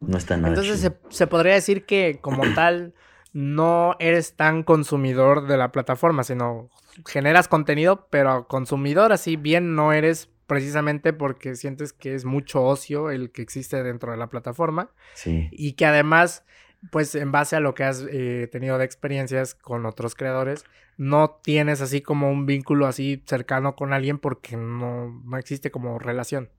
[0.00, 0.50] no está nada.
[0.50, 2.94] Entonces, se, se podría decir que como tal
[3.34, 6.70] no eres tan consumidor de la plataforma, sino
[7.04, 13.10] generas contenido, pero consumidor así bien no eres precisamente porque sientes que es mucho ocio
[13.10, 14.90] el que existe dentro de la plataforma.
[15.14, 15.48] Sí.
[15.50, 16.44] Y que además,
[16.92, 20.64] pues en base a lo que has eh, tenido de experiencias con otros creadores,
[20.96, 25.98] no tienes así como un vínculo así cercano con alguien porque no, no existe como
[25.98, 26.50] relación.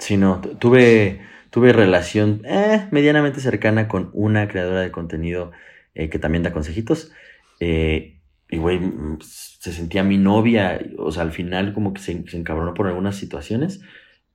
[0.00, 5.52] Sí, no, tuve, tuve relación eh, medianamente cercana con una creadora de contenido
[5.98, 7.10] eh, que también da consejitos.
[7.58, 8.80] Eh, y, güey,
[9.20, 13.80] se sentía mi novia, o sea, al final como que se, encabronó por algunas situaciones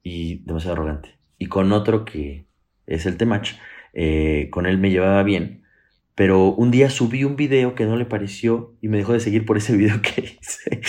[0.04, 1.18] y demasiado arrogante.
[1.38, 2.46] Y con otro que
[2.86, 3.54] es el Temach,
[3.94, 5.64] eh, con él me llevaba bien,
[6.16, 9.46] pero un día subí un video que no le pareció y me dejó de seguir
[9.46, 10.82] por ese video que hice.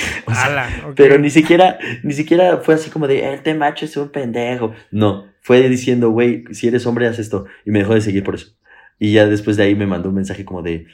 [0.96, 4.74] Pero ni siquiera, ni siquiera fue así como de, el Temach es un pendejo.
[4.90, 7.46] No, fue diciendo, güey, si eres hombre, haz esto.
[7.64, 8.56] Y me dejó de seguir por eso.
[8.98, 10.87] Y ya después de ahí me mandó un mensaje como de,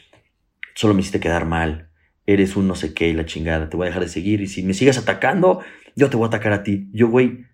[0.74, 1.90] solo me hiciste quedar mal,
[2.26, 4.46] eres un no sé qué y la chingada, te voy a dejar de seguir y
[4.46, 5.60] si me sigues atacando,
[5.96, 6.88] yo te voy a atacar a ti.
[6.92, 7.46] Yo, güey,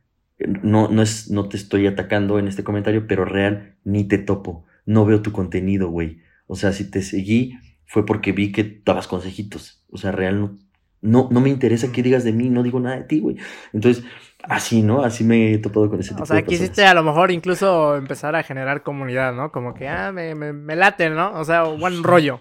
[0.63, 4.65] no, no, es, no te estoy atacando en este comentario, pero real, ni te topo,
[4.85, 6.21] no veo tu contenido, güey.
[6.47, 9.85] O sea, si te seguí fue porque vi que dabas consejitos.
[9.91, 10.59] O sea, real, no,
[11.01, 13.37] no, no me interesa qué digas de mí, no digo nada de ti, güey.
[13.73, 14.05] Entonces,
[14.43, 15.03] así, ¿no?
[15.03, 16.37] Así me he topado con ese tipo de cosas.
[16.37, 19.53] O sea, quisiste a lo mejor incluso empezar a generar comunidad, ¿no?
[19.53, 21.39] Como que, ah, me, me, late, ¿no?
[21.39, 22.41] O sea, buen rollo.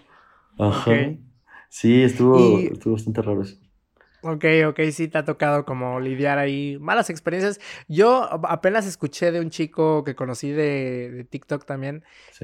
[0.58, 0.92] Ajá.
[1.68, 3.56] Sí, estuvo, estuvo bastante raro eso.
[4.22, 7.60] Ok, ok, sí te ha tocado como lidiar ahí malas experiencias.
[7.86, 12.02] Yo apenas escuché de un chico que conocí de, de TikTok también,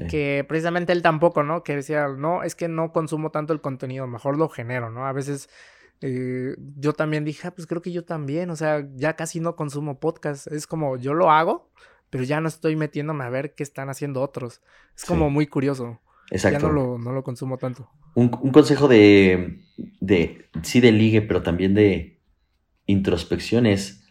[0.09, 1.63] que precisamente él tampoco, ¿no?
[1.63, 5.05] Que decía, no, es que no consumo tanto el contenido, mejor lo genero, ¿no?
[5.05, 5.49] A veces
[6.05, 9.55] eh, yo también dije, ah, pues creo que yo también, o sea, ya casi no
[9.55, 11.71] consumo podcast, es como yo lo hago,
[12.09, 14.61] pero ya no estoy metiéndome a ver qué están haciendo otros.
[14.97, 16.01] Es como muy curioso.
[16.29, 16.59] Exacto.
[16.59, 17.89] Ya no lo, no lo consumo tanto.
[18.15, 19.61] Un, consejo de,
[20.01, 22.19] de, sí de ligue, pero también de
[22.85, 24.05] introspección es,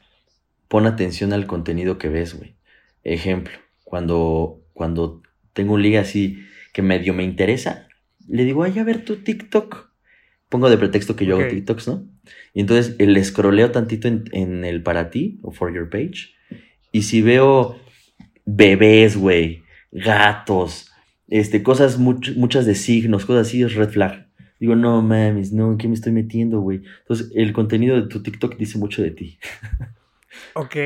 [0.69, 2.57] pon atención al contenido que ves, güey.
[3.03, 3.53] Ejemplo,
[3.85, 5.21] cuando, cuando
[5.53, 7.87] tengo un ligue así que medio me interesa,
[8.27, 9.92] le digo, ay, a ver tu TikTok
[10.53, 12.07] pongo de pretexto que yo hago TikToks, ¿no?
[12.53, 16.35] Y entonces el escroleo tantito en, el para ti o for your page.
[16.93, 17.81] Y si veo
[18.45, 20.93] bebés, güey, gatos,
[21.29, 24.29] este, cosas muchas de signos, cosas así, es red flag.
[24.61, 26.83] Digo, no mames, no, ¿en qué me estoy metiendo, güey?
[27.01, 29.39] Entonces, el contenido de tu TikTok dice mucho de ti.
[30.55, 30.77] ok,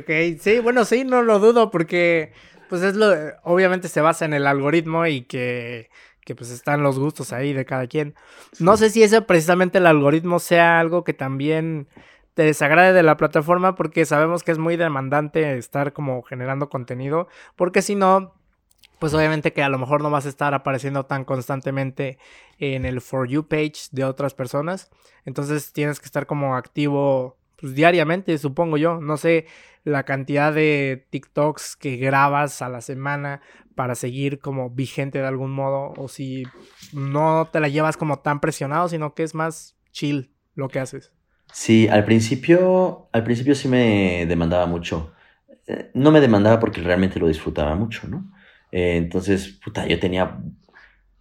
[0.00, 0.38] ok.
[0.38, 2.32] Sí, bueno, sí, no lo dudo porque,
[2.68, 3.10] pues es lo,
[3.42, 5.88] obviamente se basa en el algoritmo y que
[6.24, 8.14] que pues están los gustos ahí de cada quien.
[8.58, 11.88] No sé si ese precisamente el algoritmo sea algo que también
[12.34, 17.28] te desagrade de la plataforma porque sabemos que es muy demandante estar como generando contenido,
[17.56, 18.34] porque si no,
[18.98, 22.18] pues obviamente que a lo mejor no vas a estar apareciendo tan constantemente
[22.58, 24.90] en el For You page de otras personas,
[25.24, 29.00] entonces tienes que estar como activo pues, diariamente, supongo yo.
[29.00, 29.46] No sé
[29.84, 33.42] la cantidad de TikToks que grabas a la semana
[33.74, 36.44] para seguir como vigente de algún modo o si
[36.92, 41.12] no te la llevas como tan presionado, sino que es más chill lo que haces.
[41.52, 45.12] Sí, al principio, al principio sí me demandaba mucho.
[45.66, 48.30] Eh, no me demandaba porque realmente lo disfrutaba mucho, ¿no?
[48.72, 50.38] Eh, entonces, puta, yo tenía,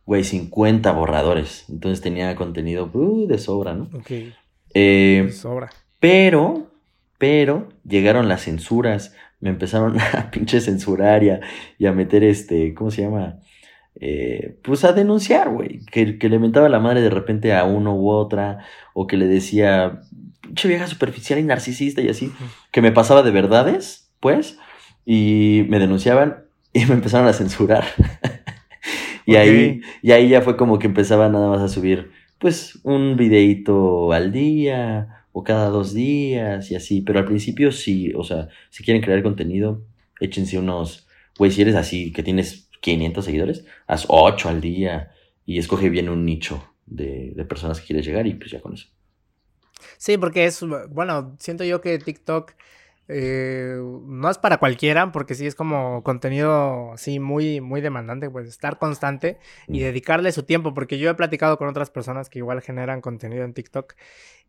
[0.05, 1.65] güey, 50 borradores.
[1.69, 3.89] Entonces tenía contenido uh, de sobra, ¿no?
[3.93, 4.11] Ok.
[4.73, 5.69] Eh, de sobra.
[5.99, 6.72] Pero,
[7.23, 11.39] pero llegaron las censuras, me empezaron a pinche censurar y a,
[11.77, 13.39] y a meter este, ¿cómo se llama?
[13.95, 17.95] Eh, pues a denunciar, güey, que, que, le mentaba la madre de repente a uno
[17.95, 20.01] u otra, o que le decía,
[20.41, 22.29] pinche vieja superficial y narcisista y así,
[22.71, 24.59] que me pasaba de verdades, pues,
[25.05, 27.85] y me denunciaban y me empezaron a censurar.
[29.25, 29.49] y, okay.
[29.49, 34.11] ahí, y ahí ya fue como que empezaba nada más a subir, pues, un videito
[34.11, 37.01] al día o cada dos días y así.
[37.01, 39.83] Pero al principio sí, o sea, si quieren crear contenido,
[40.21, 45.11] échense unos, güey, si eres así, que tienes 500 seguidores, haz 8 al día
[45.45, 48.73] y escoge bien un nicho de, de personas que quieres llegar y pues ya con
[48.73, 48.87] eso.
[49.97, 52.53] Sí, porque es, bueno, siento yo que TikTok
[53.07, 58.47] eh, no es para cualquiera, porque sí es como contenido así muy, muy demandante, pues
[58.47, 62.61] estar constante y dedicarle su tiempo, porque yo he platicado con otras personas que igual
[62.61, 63.93] generan contenido en TikTok.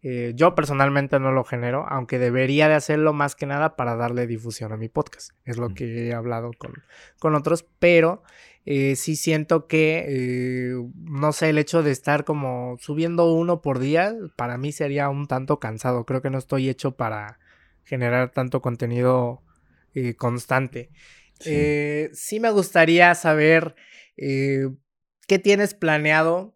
[0.02, 4.26] Eh, yo personalmente no lo genero, aunque debería de hacerlo más que nada para darle
[4.26, 5.30] difusión a mi podcast.
[5.44, 6.74] Es lo que he hablado con,
[7.18, 8.22] con otros, pero
[8.66, 13.78] eh, sí siento que, eh, no sé, el hecho de estar como subiendo uno por
[13.78, 16.04] día, para mí sería un tanto cansado.
[16.04, 17.38] Creo que no estoy hecho para
[17.84, 19.42] generar tanto contenido
[19.94, 20.90] eh, constante.
[21.38, 21.50] Sí.
[21.52, 22.40] Eh, sí.
[22.40, 23.74] me gustaría saber
[24.16, 24.68] eh,
[25.26, 26.52] qué tienes planeado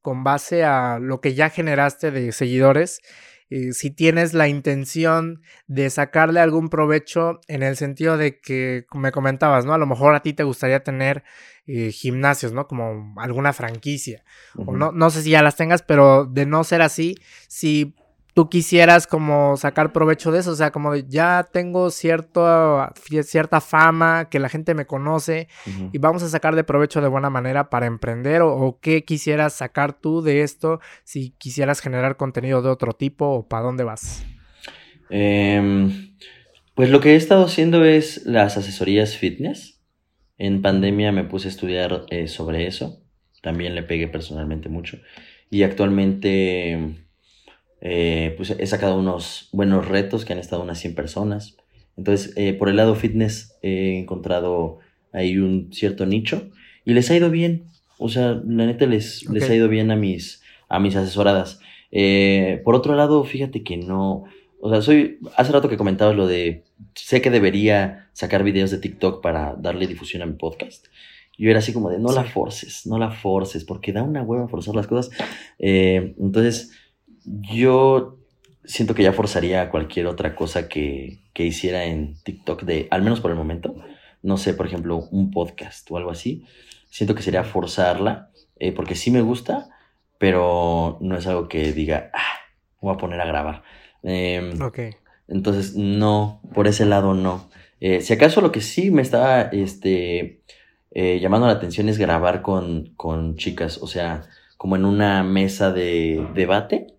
[0.00, 3.02] con base a lo que ya generaste de seguidores.
[3.72, 9.66] si tienes la intención de sacarle algún provecho en el sentido de que me comentabas,
[9.66, 9.74] ¿no?
[9.74, 11.24] A lo mejor a ti te gustaría tener
[11.66, 12.66] gimnasios, ¿no?
[12.66, 14.24] Como alguna franquicia.
[14.54, 14.68] Uh -huh.
[14.68, 17.14] O no, no sé si ya las tengas, pero de no ser así,
[17.46, 17.94] si
[18.34, 22.92] tú quisieras como sacar provecho de eso, o sea, como de ya tengo cierto,
[23.22, 25.90] cierta fama, que la gente me conoce uh -huh.
[25.92, 29.54] y vamos a sacar de provecho de buena manera para emprender o, o, qué quisieras
[29.54, 34.26] sacar tú de esto si quisieras generar contenido de otro tipo o para dónde vas.
[35.10, 36.10] Eh,
[36.74, 39.80] pues lo que he estado haciendo es las asesorías fitness.
[40.36, 43.04] En pandemia me puse a estudiar eh, sobre eso,
[43.40, 44.98] también le pegué personalmente mucho
[45.50, 47.03] y actualmente
[47.84, 51.56] eh, pues he sacado unos buenos retos que han estado unas 100 personas.
[51.98, 54.78] Entonces, eh, por el lado fitness he encontrado
[55.12, 56.50] ahí un cierto nicho
[56.86, 57.66] y les ha ido bien.
[57.98, 59.38] O sea, la neta les, okay.
[59.38, 61.60] les ha ido bien a mis, a mis asesoradas.
[61.92, 64.24] Eh, por otro lado, fíjate que no,
[64.60, 68.78] o sea, soy, hace rato que comentabas lo de, sé que debería sacar videos de
[68.78, 70.86] TikTok para darle difusión a mi podcast.
[71.36, 72.14] Yo era así como de, no sí.
[72.14, 75.10] la forces, no la forces, porque da una hueva forzar las cosas.
[75.58, 76.72] Eh, entonces,
[77.24, 78.18] yo
[78.64, 83.20] siento que ya forzaría cualquier otra cosa que, que, hiciera en TikTok, de, al menos
[83.20, 83.74] por el momento.
[84.22, 86.44] No sé, por ejemplo, un podcast o algo así.
[86.88, 89.68] Siento que sería forzarla, eh, porque sí me gusta,
[90.18, 92.38] pero no es algo que diga, ah,
[92.80, 93.62] voy a poner a grabar.
[94.02, 94.78] Eh, ok.
[95.28, 97.48] Entonces, no, por ese lado no.
[97.80, 100.42] Eh, si acaso lo que sí me estaba este,
[100.90, 104.22] eh, llamando la atención es grabar con, con chicas, o sea,
[104.56, 106.94] como en una mesa de debate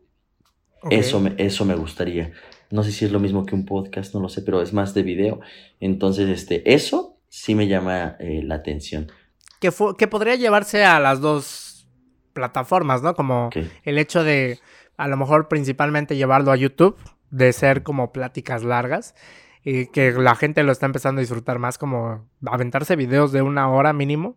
[0.86, 1.00] Okay.
[1.00, 2.32] Eso, me, eso me gustaría.
[2.70, 4.94] No sé si es lo mismo que un podcast, no lo sé, pero es más
[4.94, 5.40] de video.
[5.80, 9.12] Entonces, este, eso sí me llama eh, la atención.
[9.60, 11.88] Que, que podría llevarse a las dos
[12.34, 13.16] plataformas, ¿no?
[13.16, 13.68] Como okay.
[13.84, 14.60] el hecho de,
[14.96, 16.96] a lo mejor principalmente llevarlo a YouTube,
[17.32, 19.16] de ser como pláticas largas,
[19.64, 23.70] y que la gente lo está empezando a disfrutar más, como aventarse videos de una
[23.70, 24.36] hora mínimo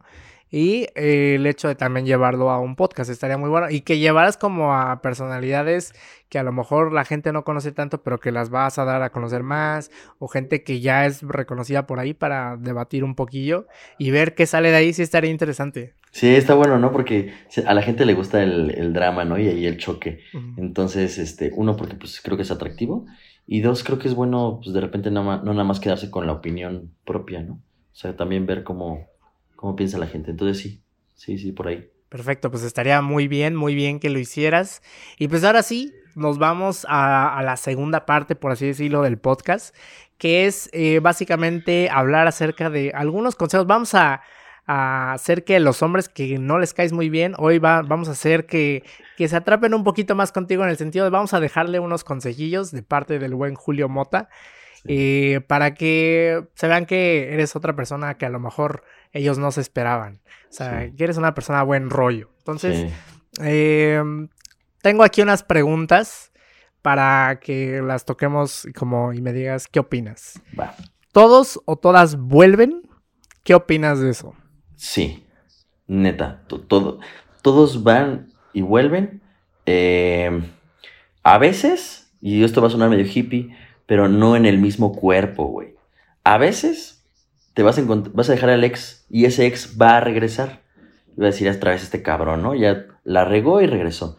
[0.51, 3.71] y eh, el hecho de también llevarlo a un podcast estaría muy bueno.
[3.71, 5.93] Y que llevaras como a personalidades
[6.29, 9.03] que a lo mejor la gente no conoce tanto, pero que las vas a dar
[9.03, 9.91] a conocer más.
[10.19, 13.67] O gente que ya es reconocida por ahí para debatir un poquillo
[13.99, 14.93] y ver qué sale de ahí.
[14.93, 15.95] Sí estaría interesante.
[16.11, 16.93] Sí, está bueno, ¿no?
[16.93, 17.33] Porque
[17.67, 19.39] a la gente le gusta el, el drama, ¿no?
[19.39, 20.21] Y ahí el choque.
[20.33, 20.55] Uh -huh.
[20.59, 23.07] Entonces, este, uno, porque pues creo que es atractivo.
[23.47, 26.27] Y dos, creo que es bueno, pues de repente no, no nada más quedarse con
[26.27, 27.55] la opinión propia, ¿no?
[27.55, 29.07] O sea, también ver cómo
[29.59, 30.31] cómo piensa la gente.
[30.31, 30.81] Entonces sí,
[31.15, 31.91] sí, sí, por ahí.
[32.09, 34.83] Perfecto, pues estaría muy bien, muy bien que lo hicieras.
[35.19, 39.19] Y pues ahora sí, nos vamos a, a la segunda parte, por así decirlo, del
[39.19, 39.75] podcast,
[40.17, 43.67] que es eh, básicamente hablar acerca de algunos consejos.
[43.67, 44.23] Vamos a,
[44.67, 48.13] a hacer que los hombres que no les caes muy bien, hoy va, vamos a
[48.13, 48.85] hacer que,
[49.17, 52.05] que se atrapen un poquito más contigo en el sentido de vamos a dejarle unos
[52.05, 54.29] consejillos de parte del buen Julio Mota.
[54.85, 59.51] Eh, para que se vean que eres otra persona que a lo mejor ellos no
[59.51, 60.21] se esperaban.
[60.49, 62.31] O sea, que eres una persona buen rollo.
[62.39, 62.93] Entonces,
[63.41, 64.29] em,
[64.83, 66.33] tengo aquí unas preguntas
[66.83, 70.41] para que las toquemos como y me digas qué opinas.
[71.13, 72.83] ¿Todos o todas vuelven?
[73.43, 74.35] ¿Qué opinas de eso?
[74.77, 75.27] Sí,
[75.87, 77.01] neta, todo,
[77.43, 79.21] todos van y vuelven.
[79.67, 80.45] Em,
[81.23, 83.55] a veces, y esto va a sonar medio hippie,
[83.87, 85.75] pero no en el mismo cuerpo, güey.
[86.25, 86.98] A veces
[87.59, 87.83] te vas a,
[88.15, 90.63] vas a dejar al ex y ese ex va a regresar.
[91.17, 92.55] Iba a decir otra vez este cabrón, ¿no?
[92.55, 94.17] Ya la regó y regresó.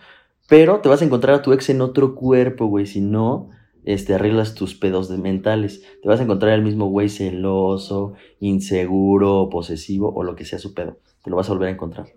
[0.50, 2.86] Pero te vas a encontrar a tu ex en otro cuerpo, güey.
[2.86, 3.50] Si no,
[3.86, 5.84] este, arreglas tus pedos mentales.
[6.02, 10.74] Te vas a encontrar el mismo güey celoso, inseguro, posesivo o lo que sea su
[10.74, 10.98] pedo.
[11.24, 12.08] Te lo vas a volver a encontrar.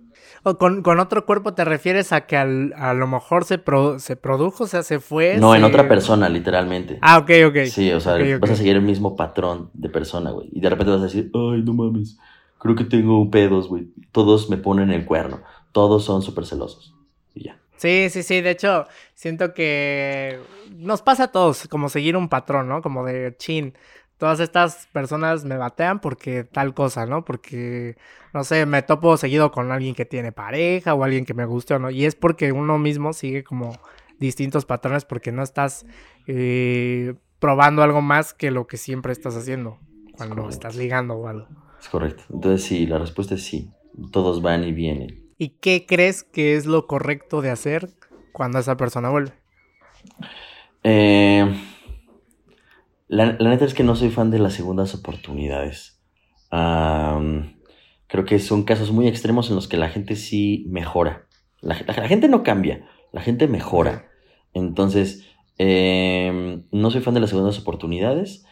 [0.45, 2.45] O con, otro cuerpo te refieres a que a
[2.95, 3.63] lo mejor se,
[3.99, 5.37] se produjo, o sea, se fue.
[5.39, 6.99] No, en otra persona, literalmente.
[7.01, 7.57] Ah, ok, ok.
[7.67, 10.49] Sí, o sea, vas a seguir el mismo patrón de persona, güey.
[10.51, 12.19] Y de repente vas a decir, ay, no mames,
[12.59, 13.89] creo que tengo pedos, güey.
[14.11, 15.43] Todos me ponen el cuerno.
[15.71, 16.95] Todos son súper celosos.
[17.35, 17.59] Y ya.
[17.77, 18.41] Sí, sí, sí.
[18.41, 20.41] De hecho, siento que
[20.77, 22.83] nos pasa a todos como seguir un patrón, ¿no?
[22.83, 23.75] Como de chin.
[24.23, 27.25] Todas estas personas me batean porque tal cosa, ¿no?
[27.25, 27.97] Porque,
[28.33, 31.75] no sé, me topo seguido con alguien que tiene pareja o alguien que me guste
[31.75, 31.91] o no.
[31.91, 33.77] Y es porque uno mismo sigue como
[34.21, 35.87] distintos patrones porque no estás
[36.29, 39.81] eh, probando algo más que lo que siempre estás haciendo
[40.17, 41.49] cuando estás ligando o algo.
[41.81, 42.23] Es correcto.
[42.33, 43.73] Entonces sí, la respuesta es sí.
[44.13, 45.33] Todos van y vienen.
[45.37, 47.91] ¿Y qué crees que es lo correcto de hacer
[48.31, 49.33] cuando esa persona vuelve?
[50.85, 51.53] Eh,
[53.13, 56.01] la, neta es que no soy fan de las segundas oportunidades.
[56.51, 61.27] creo que son casos muy extremos en los que la gente sí mejora.
[61.61, 64.09] La, gente no cambia, la gente mejora.
[64.55, 65.27] Entonces,
[65.59, 68.47] em, no soy fan de las segundas oportunidades,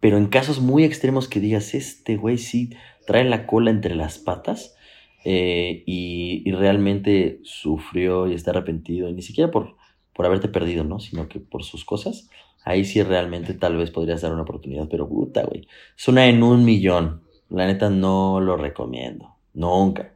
[0.00, 2.70] pero en casos muy extremos que digas, este güey sí
[3.06, 4.76] trae la cola entre las patas,
[5.24, 9.76] eh, y, realmente sufrió y está arrepentido, y ni siquiera por,
[10.14, 11.00] por haberte perdido, ¿no?
[11.00, 12.30] Sino que por sus cosas,
[12.64, 16.42] ahí sí realmente tal vez podrías dar una oportunidad, pero puta, güey, es una en
[16.42, 17.22] un millón.
[17.48, 20.12] La neta no lo recomiendo, nunca.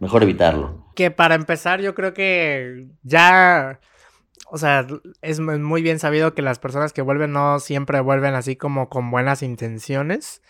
[0.00, 0.86] Mejor evitarlo.
[0.94, 3.80] Que para empezar, yo creo que ya
[4.50, 4.86] o sea,
[5.20, 9.10] es muy bien sabido que las personas que vuelven no siempre vuelven así como con
[9.10, 10.42] buenas intenciones.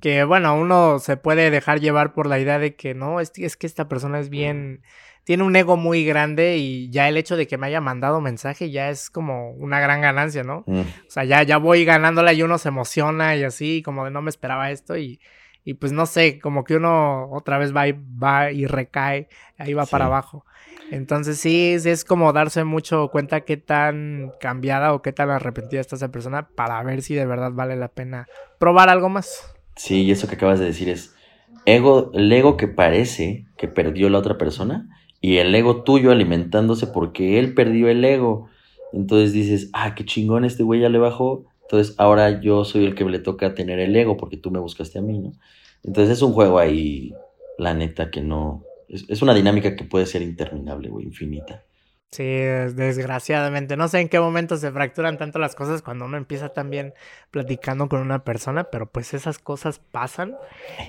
[0.00, 3.56] Que bueno, uno se puede dejar llevar por la idea de que no, es, es,
[3.56, 4.82] que esta persona es bien,
[5.28, 8.70] tiene un ego muy grande y ya el hecho de que me haya mandado mensaje
[8.70, 10.64] ya es como una gran ganancia, ¿no?
[10.66, 14.22] O sea, ya, ya voy ganándola y uno se emociona y así, como de no
[14.22, 15.20] me esperaba esto y,
[15.64, 19.74] y pues no sé, como que uno otra vez va y, va y recae, ahí
[19.74, 20.46] va para abajo.
[20.90, 25.96] Entonces sí, es como darse mucho cuenta qué tan cambiada o qué tan arrepentida está
[25.96, 29.54] esa persona para ver si de verdad vale la pena probar algo más.
[29.76, 31.14] Sí, y eso que acabas de decir es
[31.66, 34.88] ego, el ego que parece que perdió la otra persona
[35.20, 38.48] y el ego tuyo alimentándose porque él perdió el ego.
[38.92, 41.44] Entonces dices, ah, qué chingón, este güey ya le bajó.
[41.62, 44.98] Entonces ahora yo soy el que le toca tener el ego porque tú me buscaste
[44.98, 45.32] a mí, ¿no?
[45.84, 47.12] Entonces es un juego ahí,
[47.58, 51.64] la neta, que no, es, una dinámica que puede ser interminable, güey, infinita.
[52.10, 53.76] Sí, desgraciadamente.
[53.76, 56.94] No sé en qué momento se fracturan tanto las cosas cuando uno empieza también
[57.30, 60.36] platicando con una persona, pero pues esas cosas pasan.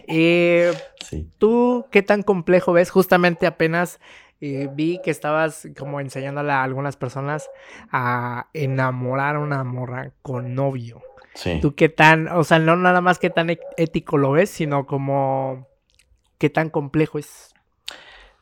[0.08, 0.72] Eh,
[1.04, 1.30] sí.
[1.38, 2.90] ¿Tú qué tan complejo ves?
[2.90, 4.00] Justamente apenas
[4.40, 7.50] eh, vi que estabas como enseñándole a algunas personas
[7.92, 11.02] a enamorar a una morra con novio.
[11.34, 11.60] Sí.
[11.62, 15.68] ¿Tú qué tan, o sea, no nada más qué tan ético lo ves, sino como
[16.38, 17.54] qué tan complejo es?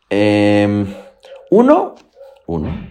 [0.09, 0.87] Em,
[1.49, 1.95] uno,
[2.47, 2.89] uno,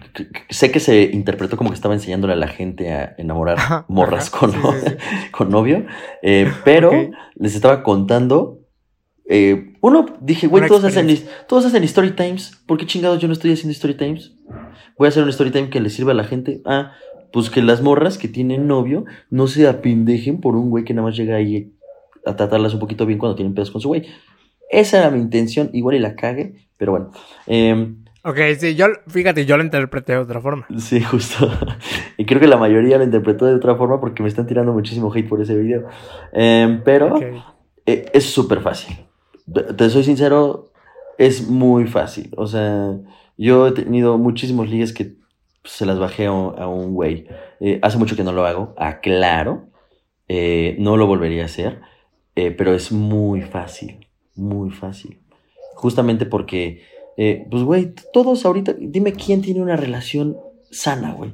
[0.49, 4.53] sé que se interpretó como que estaba enseñándole a la gente a enamorar morras con,
[5.31, 5.85] con novio,
[6.21, 6.91] eh, pero
[7.35, 8.59] les estaba contando.
[9.29, 11.07] Eh, uno, dije, güey, todos hacen,
[11.47, 12.61] todos hacen story times.
[12.67, 14.35] ¿Por qué chingados yo no estoy haciendo story times?
[14.97, 16.61] Voy a hacer un story time que le sirva a la gente.
[16.63, 16.93] Ah,
[17.33, 21.07] pues que las morras que tienen novio no se apindejen por un güey que nada
[21.07, 21.73] más llega ahí
[22.27, 24.05] a tratarlas un poquito bien cuando tienen pedos con su güey.
[24.69, 27.11] Esa era mi intención, igual y la cague, pero bueno.
[27.47, 27.95] Eh,
[28.29, 30.67] ok, sí, yo, fíjate, yo lo interpreté de otra forma.
[30.77, 31.49] Sí, justo.
[32.17, 35.11] y creo que la mayoría lo interpretó de otra forma porque me están tirando muchísimo
[35.13, 35.87] hate por ese video.
[36.31, 37.19] Em, pero
[37.85, 38.97] eh, es súper fácil.
[39.77, 40.71] Te soy sincero,
[41.17, 42.31] es muy fácil.
[42.37, 42.95] O sea,
[43.37, 45.15] yo he tenido muchísimos ligues que
[45.63, 47.27] se las bajé a un, güey.
[47.59, 49.67] Eh, hace mucho que no lo hago, aclaro.
[50.27, 51.79] Eh, no lo volvería a hacer,
[52.33, 55.19] pero es muy fácil muy fácil.
[55.75, 56.83] Justamente porque,
[57.17, 60.37] eh, pues, güey, todos ahorita, dime quién tiene una relación
[60.69, 61.33] sana, güey.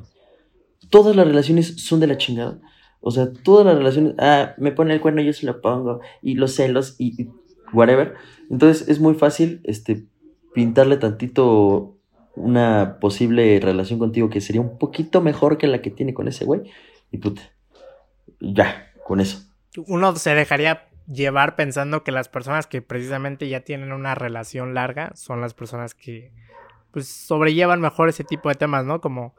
[0.89, 2.59] Todas las relaciones son de la chingada.
[3.01, 6.36] O sea, todas las relaciones, ah, me pone el cuerno, yo se lo pongo, y
[6.36, 7.29] los celos, y, y
[7.73, 8.15] whatever.
[8.49, 10.05] Entonces es muy fácil, este,
[10.53, 11.97] pintarle tantito
[12.36, 16.45] una posible relación contigo que sería un poquito mejor que la que tiene con ese
[16.45, 16.61] güey.
[17.11, 17.41] Y puta,
[18.39, 19.39] ya, con eso.
[19.88, 25.12] Uno se dejaría llevar pensando que las personas que precisamente ya tienen una relación larga
[25.16, 26.32] son las personas que
[26.91, 29.01] pues sobrellevan mejor ese tipo de temas, ¿no?
[29.01, 29.36] Como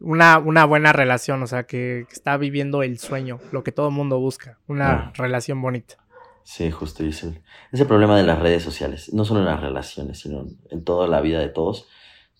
[0.00, 3.94] una, una buena relación, o sea, que, está viviendo el sueño, lo que todo el
[3.94, 5.12] mundo busca, una ah.
[5.14, 5.96] relación bonita.
[6.42, 7.42] Sí, justo, y ese,
[7.72, 11.20] ese problema de las redes sociales, no solo en las relaciones, sino en toda la
[11.20, 11.88] vida de todos.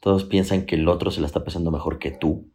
[0.01, 2.51] Todos piensan que el otro se la está pasando mejor que tú.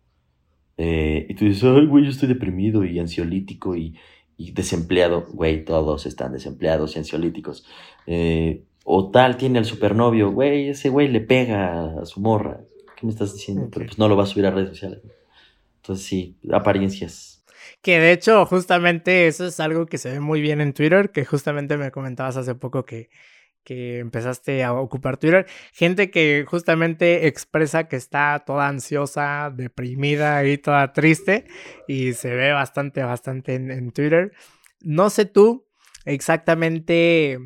[0.77, 3.95] Eh, y tú dices, ay, güey, yo estoy deprimido y ansiolítico y,
[4.37, 5.25] y desempleado.
[5.31, 7.65] Güey, todos están desempleados y ansiolíticos.
[8.07, 12.61] Eh, o tal tiene el supernovio, güey, ese güey le pega a su morra.
[12.97, 13.69] ¿Qué me estás diciendo?
[13.71, 14.99] Pero pues no lo va a subir a redes sociales.
[15.77, 17.43] Entonces sí, apariencias.
[17.81, 21.25] Que de hecho, justamente eso es algo que se ve muy bien en Twitter, que
[21.25, 23.09] justamente me comentabas hace poco que,
[23.63, 25.45] que empezaste a ocupar Twitter.
[25.71, 31.47] Gente que justamente expresa que está toda ansiosa, deprimida y toda triste.
[31.87, 34.31] Y se ve bastante, bastante en, Twitter.
[34.81, 35.67] No sé tú
[36.05, 37.39] exactamente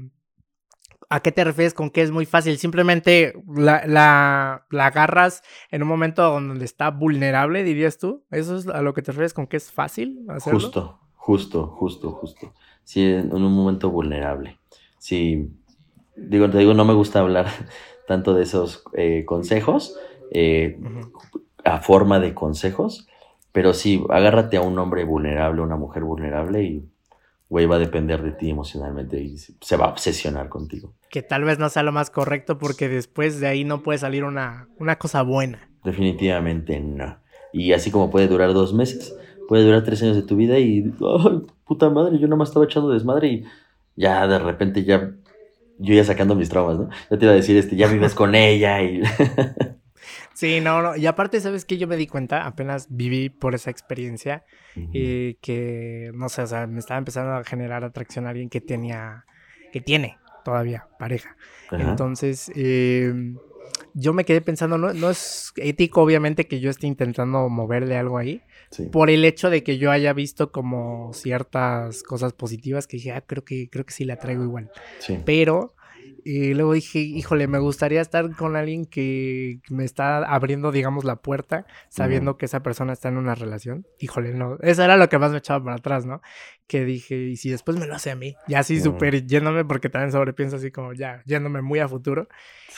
[1.10, 2.58] ¿A qué te refieres con que es muy fácil?
[2.58, 5.42] Simplemente la, la, agarras
[5.72, 8.26] en un momento donde está vulnerable, dirías tú.
[8.30, 10.60] ¿Eso es a lo que te refieres con que es fácil hacerlo?
[10.60, 12.54] Justo, justo, justo, justo.
[12.84, 14.60] Sí, en un momento vulnerable.
[14.98, 15.50] Sí,
[16.18, 17.48] digo, te digo, no me gusta hablar
[18.08, 19.98] tanto de esos eh, consejos,
[20.32, 20.80] eh,
[21.64, 23.08] a forma de consejos,
[23.52, 26.90] pero sí, agárrate a un hombre vulnerable, una mujer vulnerable y
[27.50, 30.94] güey va a depender de ti emocionalmente y se va a obsesionar contigo.
[31.10, 34.24] Que tal vez no sea lo más correcto porque después de ahí no puede salir
[34.24, 35.70] una, una cosa buena.
[35.84, 37.18] Definitivamente no.
[37.54, 39.16] Y así como puede durar dos meses,
[39.48, 42.90] puede durar tres años de tu vida y, ay, puta madre, yo nomás estaba echando
[42.90, 43.44] desmadre y
[43.96, 45.12] ya de repente ya,
[45.80, 46.90] yo ya sacando mis traumas, ¿no?
[47.10, 49.02] Ya te iba a decir, este, ya vives con ella y...
[50.38, 50.96] Sí, no, no.
[50.96, 51.80] Y aparte, ¿sabes qué?
[51.80, 56.68] Yo me di cuenta, apenas viví por esa experiencia, y que, no sé, o sea,
[56.68, 59.26] me estaba empezando a generar atracción a alguien que tenía,
[59.74, 61.36] que tiene todavía pareja.
[61.72, 63.34] Entonces, eh,
[63.96, 68.20] yo me quedé pensando, no, no es ético, obviamente, que yo esté intentando moverle algo
[68.20, 68.44] ahí.
[68.92, 73.22] Por el hecho de que yo haya visto como ciertas cosas positivas que dije, ah,
[73.22, 74.70] creo que, creo que sí la traigo igual.
[75.00, 75.20] Sí.
[75.26, 75.76] Pero
[76.30, 81.22] y luego dije, híjole, me gustaría estar con alguien que me está abriendo, digamos, la
[81.22, 83.88] puerta, sabiendo que esa persona está en una relación.
[84.00, 84.58] Híjole, no.
[84.62, 86.22] Eso era lo que más me echaba para atrás, ¿no?
[86.68, 89.88] Que dije, y si después me lo hace a mí, ya así súper yéndome, porque
[89.88, 92.28] también sobrepienso así como ya, yéndome muy a futuro.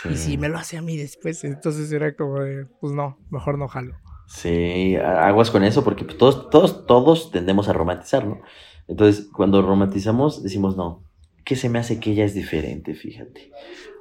[0.07, 3.57] Y si me lo hace a mí después, entonces era como de, pues no, mejor
[3.57, 3.95] no jalo.
[4.29, 8.41] Sí, aguas con eso, porque pues, todos, todos, todos tendemos a romantizar, ¿no?
[8.87, 11.03] Entonces, cuando romantizamos, decimos, no,
[11.43, 13.51] que se me hace que ella es diferente, fíjate.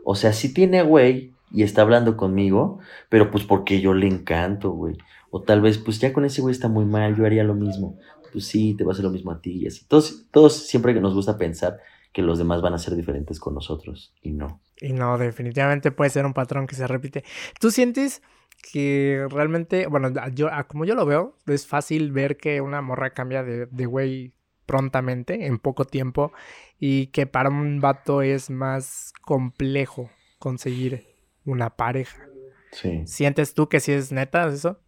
[0.05, 4.71] O sea, si tiene güey y está hablando conmigo, pero pues porque yo le encanto,
[4.71, 4.99] güey.
[5.31, 7.99] O tal vez, pues ya con ese güey está muy mal, yo haría lo mismo.
[8.31, 9.87] Pues sí, te va a hacer lo mismo a ti y así.
[9.87, 11.79] Todos, todos siempre que nos gusta pensar
[12.13, 14.61] que los demás van a ser diferentes con nosotros y no.
[14.79, 17.25] Y no, definitivamente puede ser un patrón que se repite.
[17.61, 18.23] ¿Tú sientes
[18.61, 23.43] que realmente, bueno, yo, como yo lo veo, es fácil ver que una morra cambia
[23.43, 24.33] de, de güey
[24.67, 26.33] prontamente, en poco tiempo,
[26.79, 31.07] y que para un vato es más complejo conseguir
[31.45, 32.27] una pareja.
[32.73, 33.03] Sí.
[33.07, 34.79] ¿Sientes tú que sí es neta eso?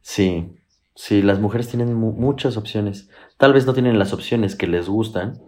[0.00, 0.56] Sí,
[0.94, 3.10] sí, las mujeres tienen muchas opciones.
[3.36, 5.42] Tal vez no tienen las opciones que les gustan,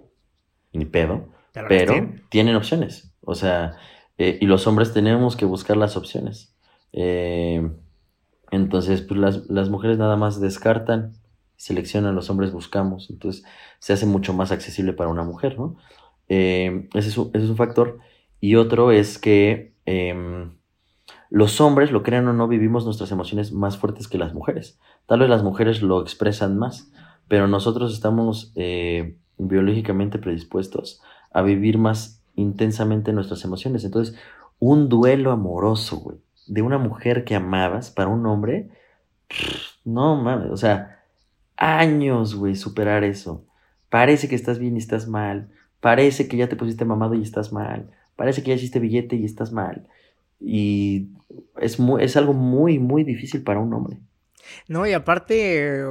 [0.72, 1.94] ni pedo, pero,
[2.28, 2.56] tienen.
[2.56, 3.12] opciones.
[3.20, 3.76] O sea,
[4.18, 6.56] eh, y los hombres tenemos que buscar las opciones.
[6.92, 7.70] Eh,
[8.50, 11.14] entonces, pues las, las mujeres nada más descartan
[11.60, 13.44] seleccionan, los hombres buscamos, entonces
[13.80, 15.76] se hace mucho más accesible para una mujer, ¿no?
[16.26, 17.98] Eh, ese, es un, factor.
[18.40, 20.54] Y otro es que em,
[21.28, 24.80] los hombres, lo crean o no, vivimos nuestras emociones más fuertes que las mujeres.
[25.04, 26.90] Tal vez las mujeres lo expresan más,
[27.28, 33.84] pero nosotros estamos eh, biológicamente predispuestos a vivir más intensamente nuestras emociones.
[33.84, 34.16] Entonces,
[34.58, 38.70] un duelo amoroso, güey, de una mujer que amabas para un hombre,
[39.84, 41.04] no mames, o sea,
[41.56, 43.44] años, güey, superar eso.
[43.88, 45.50] Parece que estás bien y estás mal.
[45.80, 47.90] Parece que ya te pusiste mamado y estás mal.
[48.16, 49.86] Parece que ya hiciste billete y estás mal.
[50.38, 51.08] Y
[51.60, 53.98] es, es algo muy, muy difícil para un hombre.
[54.68, 55.82] No, y aparte,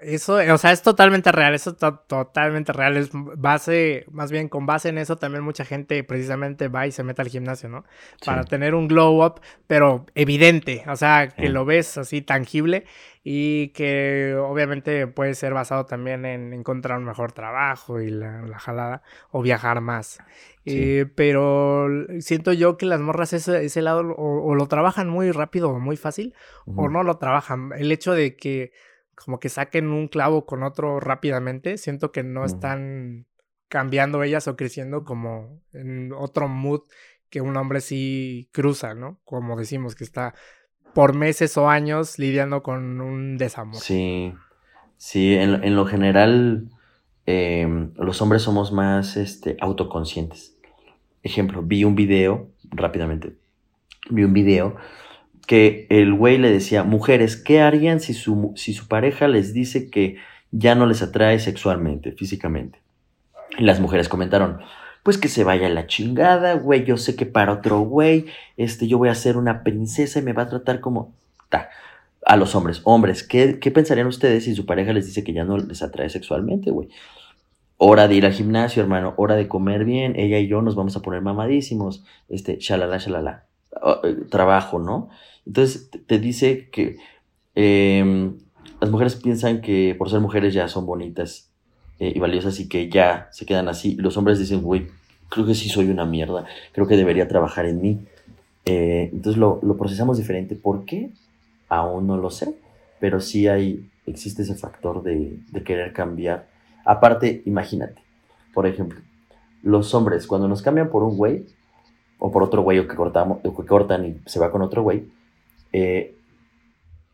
[0.00, 1.76] eso, o sea, es totalmente real, eso es
[2.06, 6.86] totalmente real, es base, más bien con base en eso también mucha gente precisamente va
[6.86, 7.84] y se mete al gimnasio, ¿no?
[8.24, 12.84] Para tener un glow up, pero evidente, o sea, que lo ves así tangible
[13.26, 19.02] y que obviamente puede ser basado también en encontrar un mejor trabajo y la, jalada
[19.30, 20.18] o viajar más.
[20.66, 21.88] Eh, pero
[22.20, 25.96] siento yo que las morras ese, ese lado o, lo trabajan muy rápido o muy
[25.96, 26.34] fácil
[26.66, 27.70] o no lo trabajan.
[27.74, 28.72] El hecho de que
[29.14, 33.26] como que saquen un clavo con otro rápidamente, siento que no están
[33.68, 36.82] cambiando ellas o creciendo como en otro mood
[37.30, 39.18] que un hombre sí cruza, ¿no?
[39.24, 40.34] Como decimos que está
[40.94, 43.76] por meses o años lidiando con un desamor.
[43.76, 44.32] Sí,
[44.96, 46.68] sí, en, lo general
[47.26, 50.56] em, los hombres somos más este, autoconscientes.
[51.22, 53.34] Ejemplo, vi un video, rápidamente,
[54.10, 54.76] vi un video
[55.46, 59.90] que el güey le decía, mujeres, ¿qué harían si su, si su pareja les dice
[59.90, 60.16] que
[60.50, 62.80] ya no les atrae sexualmente, físicamente?
[63.58, 64.60] Y las mujeres comentaron,
[65.04, 68.24] pues que se vaya la chingada, güey, yo sé que para otro güey,
[68.56, 71.12] este, yo voy a ser una princesa y me va a tratar como...
[71.50, 71.68] Ta.
[72.24, 75.44] A los hombres, hombres, ¿qué, ¿qué pensarían ustedes si su pareja les dice que ya
[75.44, 76.88] no les atrae sexualmente, güey?
[77.76, 80.96] Hora de ir al gimnasio, hermano, hora de comer bien, ella y yo nos vamos
[80.96, 83.44] a poner mamadísimos, este, shalala, shalala,
[84.04, 85.10] eh, trabajo, ¿no?
[85.44, 86.96] Entonces te dice que
[87.54, 88.38] em,
[88.80, 91.53] las mujeres piensan que por ser mujeres ya son bonitas
[91.98, 93.96] eh, y valiosas y que ya se quedan así.
[93.96, 94.88] Los hombres dicen, güey,
[95.28, 98.06] creo que sí soy una mierda, creo que debería trabajar en mí.
[98.64, 100.54] Eh, entonces lo, procesamos diferente.
[100.54, 101.10] ¿Por qué?
[101.68, 102.54] Aún no lo sé,
[103.00, 106.48] pero sí hay, existe ese factor de, querer cambiar.
[106.84, 108.02] Aparte, imagínate,
[108.52, 109.00] por ejemplo,
[109.62, 111.46] los hombres, cuando nos cambian por un güey,
[112.18, 114.82] o por otro güey, o que, cortamos, o que cortan y se va con otro
[114.82, 115.08] güey,
[115.72, 116.14] eh,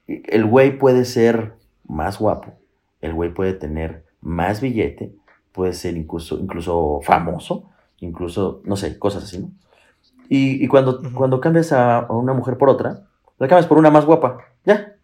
[0.07, 1.55] el güey puede ser
[1.87, 2.53] más guapo,
[3.01, 5.15] el güey puede tener más billete,
[5.53, 9.51] puede ser incluso, incluso famoso, incluso, no sé, cosas así, ¿no?
[10.33, 13.03] Y, cuando, cuando cambias a, una mujer por otra,
[13.39, 14.95] la cambias por una más guapa, ya.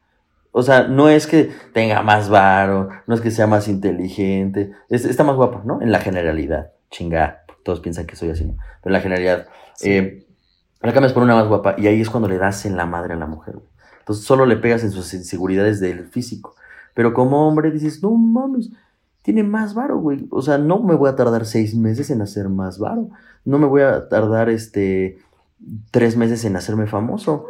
[0.53, 5.25] O sea, no es que tenga más varo, no es que sea más inteligente, está
[5.25, 5.83] más guapa, ¿no?
[5.83, 8.57] En la generalidad, chinga, todos piensan que soy así, ¿no?
[8.81, 9.49] Pero en la generalidad,
[9.83, 10.27] eh,
[10.81, 13.15] la cambias por una más guapa y ahí es cuando le das en la madre
[13.15, 13.57] a la mujer.
[13.99, 16.55] Entonces solo le pegas en sus inseguridades del físico.
[16.95, 18.71] Pero como hombre dices, no mames,
[19.27, 20.29] tiene más varo, güey.
[20.31, 23.09] O sea, no me voy a tardar seis meses en hacer más varo.
[23.45, 25.19] No me voy a tardar este
[25.91, 27.49] tres meses en hacerme famoso.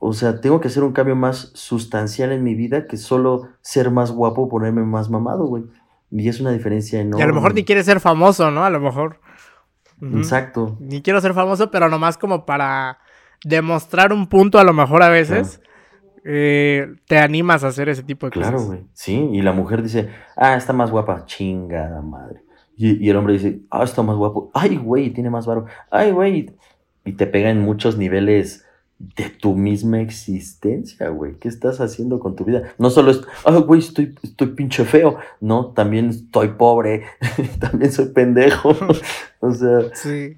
[0.00, 3.92] O sea, tengo que hacer un cambio más sustancial en mi vida que solo ser
[3.92, 5.62] más guapo o ponerme más mamado, güey.
[6.10, 7.20] Y es una diferencia enorme.
[7.20, 8.64] Y a lo mejor ni quieres ser famoso, ¿no?
[8.64, 9.20] A lo mejor.
[10.02, 10.76] Exacto.
[10.80, 12.98] Ni quiero ser famoso, pero nomás como para
[13.44, 15.60] demostrar un punto a lo mejor a veces.
[16.24, 18.50] Eh, te animas a hacer ese tipo de cosas.
[18.50, 18.80] Claro, güey.
[18.94, 22.42] Sí, y la mujer dice, ah, está más guapa, chingada madre.
[22.76, 24.50] Y, el hombre dice, ah, está más guapo.
[24.54, 25.66] Ay, güey, tiene más varo.
[25.90, 26.50] Ay, güey.
[27.04, 28.64] Y te pega en muchos niveles
[28.98, 31.34] de tu misma existencia, güey.
[31.38, 32.74] ¿Qué estás haciendo con tu vida?
[32.78, 35.18] No solo es, ay, güey, estoy, estoy pinche feo.
[35.40, 37.04] No, también estoy pobre.
[37.60, 38.74] también soy pendejo.
[39.40, 39.94] o sea.
[39.94, 40.36] Sí.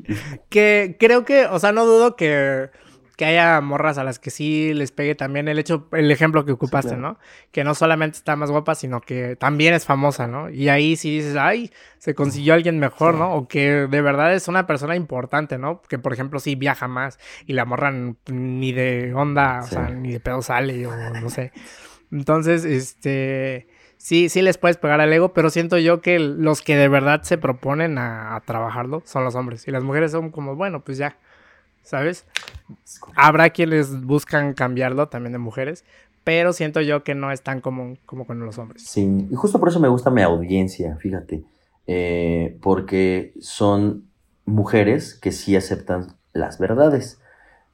[0.50, 2.70] Que creo que, o sea, no dudo que
[3.16, 6.52] que haya morras a las que sí les pegue también el hecho, el ejemplo que
[6.52, 7.18] ocupaste, ¿no?
[7.50, 10.50] Que no solamente está más guapa, sino que también es famosa, ¿no?
[10.50, 13.34] Y ahí sí dices, ay, se consiguió alguien mejor, ¿no?
[13.34, 15.80] O que de verdad es una persona importante, ¿no?
[15.80, 20.12] Que por ejemplo sí viaja más y la morra ni de onda, o sea, ni
[20.12, 21.52] de pedo sale, o no sé.
[22.12, 26.76] Entonces, este sí, sí les puedes pegar al ego, pero siento yo que los que
[26.76, 29.66] de verdad se proponen a, a, trabajarlo son los hombres.
[29.66, 31.16] Y las mujeres son como, bueno, pues ya,
[31.86, 32.26] ¿sabes?
[33.14, 35.84] Habrá quienes buscan cambiarlo también de mujeres,
[36.24, 38.82] pero siento yo que no es tan común como con los hombres.
[38.82, 41.44] Sí, y justo por eso me gusta mi audiencia, fíjate,
[41.86, 44.08] eh, porque son
[44.44, 47.20] mujeres que sí aceptan las verdades,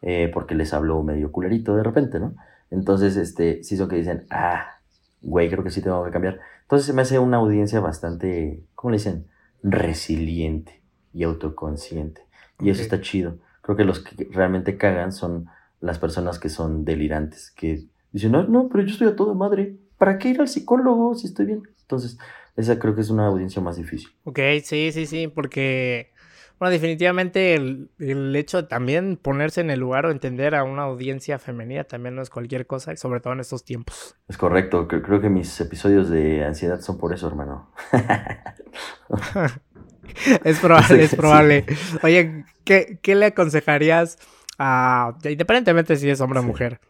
[0.02, 2.34] eh, porque les hablo medio culerito de repente, ¿no?
[2.70, 4.78] Entonces, este, sí son que dicen, ah,
[5.22, 6.40] güey, creo que sí tengo que cambiar.
[6.62, 9.26] Entonces se me hace una audiencia bastante, ¿cómo le dicen?
[9.62, 10.82] Resiliente
[11.14, 12.22] y autoconsciente.
[12.60, 15.46] Y eso está chido creo que los que realmente cagan son
[15.80, 19.76] las personas que son delirantes, que dicen, no, no, pero yo estoy a toda madre,
[19.98, 21.62] ¿para qué ir al psicólogo si estoy bien?
[21.80, 22.18] Entonces,
[22.56, 24.10] esa creo que es una audiencia más difícil.
[24.24, 26.12] Ok, sí, sí, sí, porque,
[26.58, 30.82] bueno, definitivamente el, el, hecho de también ponerse en el lugar o entender a una
[30.82, 34.16] audiencia femenina también no es cualquier cosa, y sobre todo en estos tiempos.
[34.28, 37.70] Es correcto, creo que mis episodios de ansiedad son por eso, hermano.
[40.44, 41.64] es probable, es probable.
[42.02, 44.18] Oye, ¿qué, le aconsejarías
[44.58, 46.80] a, independientemente si es hombre o mujer,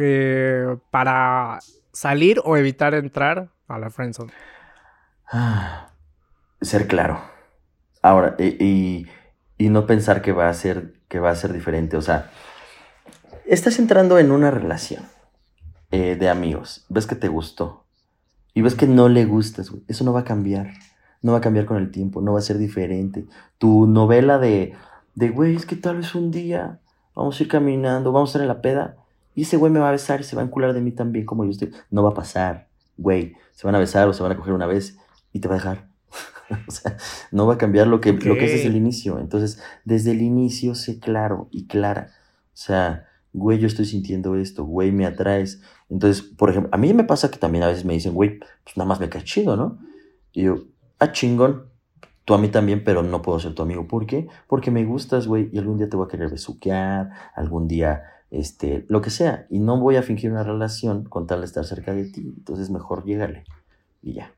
[0.00, 1.60] eh, para
[1.92, 4.32] salir o evitar entrar a la friendzone?
[5.30, 5.90] Ah,
[6.60, 7.20] ser claro.
[8.02, 9.06] Ahora, y,
[9.58, 11.96] y, no pensar que va a ser, que va a ser diferente.
[11.96, 12.30] O sea,
[13.46, 15.04] estás entrando en una relación
[15.90, 16.86] eh, de amigos.
[16.88, 17.84] Ves que te gustó.
[18.54, 19.84] Y ves que no le gustas, güey.
[19.86, 20.72] Eso no va a cambiar.
[21.22, 22.20] No va a cambiar con el tiempo.
[22.20, 23.26] No va a ser diferente.
[23.58, 24.74] Tu novela de,
[25.14, 26.80] de, güey, es que tal vez un día
[27.14, 28.96] vamos a ir caminando, vamos a estar en la peda.
[29.34, 31.26] Y ese güey me va a besar y se va a encular de mí también
[31.26, 31.72] como yo estoy.
[31.90, 33.34] No va a pasar, güey.
[33.52, 34.98] Se van a besar o se van a coger una vez
[35.32, 35.88] y te va a dejar.
[36.68, 36.96] o sea,
[37.30, 39.18] no va a cambiar lo que, lo que es desde el inicio.
[39.18, 42.10] Entonces, desde el inicio sé claro y clara.
[42.52, 45.62] O sea, güey, yo estoy sintiendo esto, güey, me atraes.
[45.88, 48.76] Entonces, por ejemplo, a mí me pasa que también a veces me dicen, güey, pues
[48.76, 49.78] nada más me cae chido, ¿no?
[50.32, 50.64] Y yo,
[51.00, 51.66] ah, chingón,
[52.24, 53.88] tú a mí también, pero no puedo ser tu amigo.
[53.88, 54.28] ¿Por qué?
[54.46, 58.84] Porque me gustas, güey, y algún día te voy a querer besuquear, algún día, este,
[58.88, 59.46] lo que sea.
[59.50, 62.32] Y no voy a fingir una relación con tal de estar cerca de ti.
[62.36, 63.44] Entonces, mejor llégale.
[64.02, 64.32] Y ya.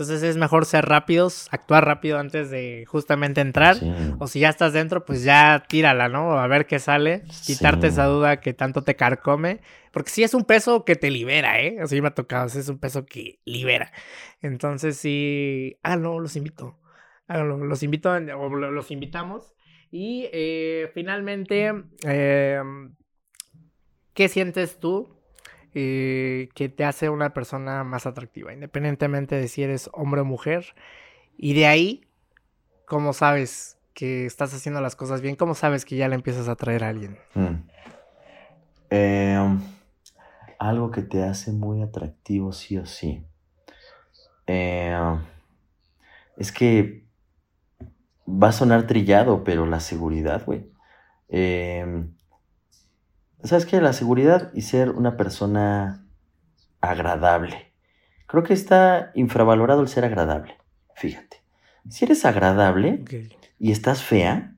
[0.00, 3.76] Entonces es mejor ser rápidos, actuar rápido antes de justamente entrar.
[4.18, 6.38] O si ya estás dentro, pues ya tírala, ¿no?
[6.38, 7.22] A ver qué sale.
[7.44, 9.60] Quitarte esa duda que tanto te carcome.
[9.92, 11.76] Porque sí es un peso que te libera, ¿eh?
[11.82, 13.92] Así me ha tocado, es un peso que libera.
[14.40, 15.76] Entonces sí.
[15.82, 16.80] Ah, no, los invito.
[17.28, 19.52] los invito, o los invitamos.
[19.90, 21.74] Y eh, finalmente,
[22.04, 22.94] em,
[24.14, 25.19] ¿qué sientes tú
[25.74, 30.74] eh, que te hace una persona más atractiva, independientemente de si eres hombre o mujer.
[31.36, 32.06] Y de ahí,
[32.86, 35.36] ¿cómo sabes que estás haciendo las cosas bien?
[35.36, 37.18] ¿Cómo sabes que ya le empiezas a atraer a alguien?
[37.34, 37.68] Mm.
[38.90, 39.60] Em,
[40.58, 43.24] algo que te hace muy atractivo, sí o sí.
[44.46, 45.20] Em,
[46.36, 47.04] es que
[48.26, 50.70] va a sonar trillado, pero la seguridad, güey.
[51.28, 52.06] Eh,
[53.44, 53.80] ¿Sabes qué?
[53.80, 56.06] La seguridad y ser una persona
[56.80, 57.72] agradable.
[58.26, 60.56] Creo que está infravalorado el ser agradable.
[60.94, 61.42] Fíjate.
[61.88, 63.04] Si eres agradable
[63.58, 64.54] y estás fea,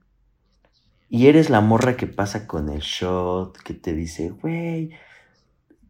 [1.08, 4.92] y eres la morra que pasa con el shot, que te dice, güey,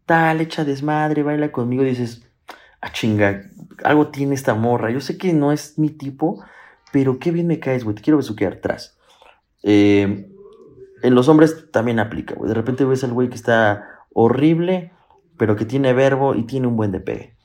[0.05, 2.27] tal, echa desmadre, baila conmigo, dices,
[2.81, 3.49] ah, chinga,
[3.85, 4.91] algo tiene esta morra.
[4.91, 6.43] Yo sé que no es mi tipo,
[6.91, 8.97] pero qué bien me caes, güey, te quiero besuquear atrás.
[9.63, 10.29] Eh,
[11.03, 12.47] en los hombres también aplica, güey.
[12.47, 14.91] De repente ves al güey que está horrible,
[15.37, 17.35] pero que tiene verbo y tiene un buen de pegue.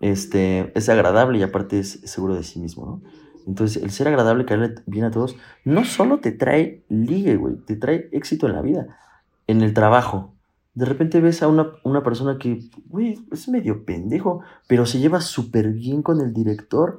[0.00, 3.10] Este, es agradable y aparte es seguro de sí mismo, ¿no?
[3.46, 7.76] Entonces, el ser agradable, caerle bien a todos, no solo te trae ligue, güey, te
[7.76, 8.98] trae éxito en la vida,
[9.46, 10.34] en el trabajo.
[10.74, 15.22] De repente ves a una, una persona que, güey, es medio pendejo, pero se lleva
[15.22, 16.98] súper bien con el director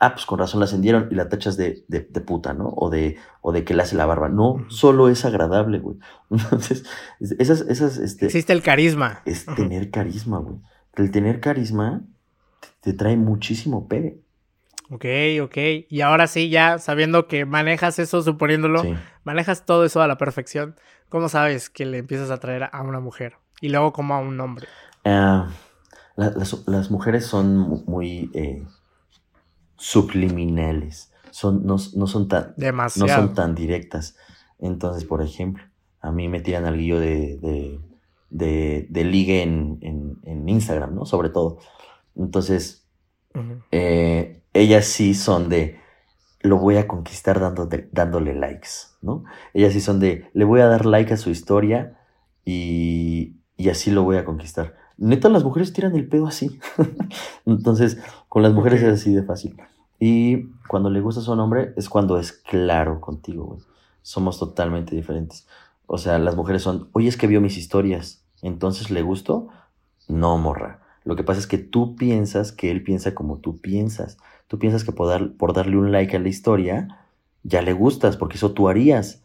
[0.00, 2.72] ah, pues con razón la ascendieron y la tachas de, de, puta, ¿no?
[2.74, 4.28] O de, o de que le hace la barba.
[4.28, 5.98] No, solo es agradable, güey.
[6.30, 6.84] Entonces,
[7.20, 8.26] esas, esas, este...
[8.26, 9.22] Existe el carisma.
[9.26, 10.56] Es tener carisma, güey.
[10.96, 12.02] El tener carisma
[12.80, 14.20] te, trae muchísimo pegue.
[14.90, 15.04] Ok,
[15.42, 15.56] ok.
[15.88, 18.82] Y ahora sí, ya sabiendo que manejas eso, suponiéndolo,
[19.22, 20.76] manejas todo eso a la perfección,
[21.08, 23.36] ¿cómo sabes que le empiezas a traer a una mujer?
[23.60, 24.66] Y luego como a un hombre.
[25.04, 25.48] Ah,
[26.16, 28.30] las, mujeres son muy...
[28.34, 28.64] Eh,
[29.80, 31.10] subliminales.
[31.30, 34.16] Son, no, son tan, no son tan directas.
[34.58, 35.64] Entonces, por ejemplo,
[36.00, 37.80] a mí me tiran al guillo de,
[38.30, 41.06] de, ligue en, Instagram, ¿no?
[41.06, 41.58] Sobre todo.
[42.14, 42.86] Entonces,
[43.70, 45.78] eh, ellas sí son de,
[46.40, 47.40] lo voy a conquistar
[47.92, 48.68] dándole likes,
[49.00, 49.24] ¿no?
[49.54, 51.98] Ellas sí son de, le voy a dar like a su historia
[52.44, 54.76] y, y así lo voy a conquistar.
[54.98, 56.60] Neta, las mujeres tiran el pedo así.
[57.46, 59.56] Entonces, con las mujeres es así de fácil.
[60.00, 63.60] Y cuando le gustas a un hombre es cuando es claro contigo, güey.
[64.02, 65.46] Somos totalmente diferentes.
[65.86, 69.48] O sea, las mujeres son, oye, es que vio mis historias, entonces le gustó.
[70.08, 70.80] No, morra.
[71.04, 74.16] Lo que pasa es que tú piensas que él piensa como tú piensas.
[74.48, 77.06] Tú piensas que por, dar, por darle un like a la historia,
[77.42, 79.22] ya le gustas, porque eso tú harías.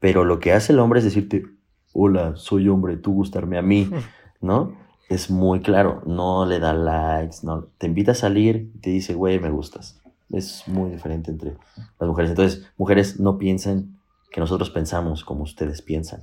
[0.00, 1.44] Pero lo que hace el hombre es decirte,
[1.92, 3.88] hola, soy hombre, tú gustarme a mí,
[4.40, 4.74] ¿no?
[5.10, 9.14] es muy claro, no le da likes, no, te invita a salir y te dice,
[9.14, 9.99] güey, me gustas.
[10.32, 11.56] Es muy diferente entre
[11.98, 12.30] las mujeres.
[12.30, 13.98] Entonces, mujeres no piensen
[14.30, 16.22] que nosotros pensamos como ustedes piensan.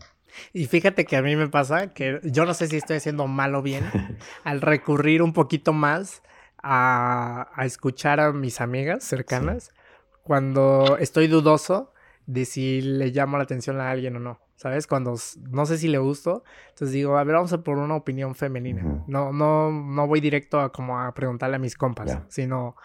[0.53, 3.55] Y fíjate que a mí me pasa que yo no sé si estoy haciendo mal
[3.55, 3.83] o bien
[4.43, 6.21] al recurrir un poquito más
[6.61, 9.71] a, escuchar a mis amigas cercanas
[10.23, 11.93] cuando estoy dudoso
[12.25, 14.39] de si le llamo la atención a alguien o no.
[14.57, 14.87] ¿sabes?
[14.87, 15.15] Cuando
[15.49, 19.03] no sé si le gusto, entonces digo, a ver, vamos a por una opinión femenina.
[19.07, 22.75] No, no, no voy directo a como a preguntarle a mis compas, sino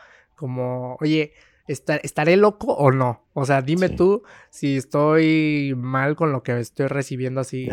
[0.42, 1.32] como, oye,
[1.68, 3.24] ¿estaré loco o no?
[3.32, 7.68] O sea, dime tú si estoy mal con lo que estoy recibiendo así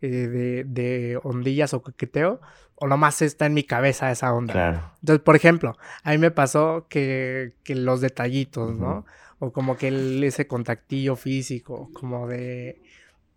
[0.00, 2.40] eh, de, de ondillas o coqueteo,
[2.76, 4.52] o nomás está en mi cabeza esa onda.
[4.54, 4.92] Claro.
[5.00, 9.04] Entonces, por ejemplo, a mí me pasó que, que los detallitos, ¿no?
[9.40, 12.80] O como que el- ese contactillo físico, como de,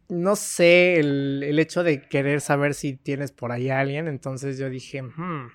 [0.10, 4.08] no sé, el, el hecho de querer saber si tienes por ahí a alguien.
[4.08, 5.50] Entonces yo dije, "Hmm",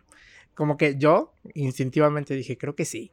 [0.61, 3.12] como que yo instintivamente dije, creo que sí,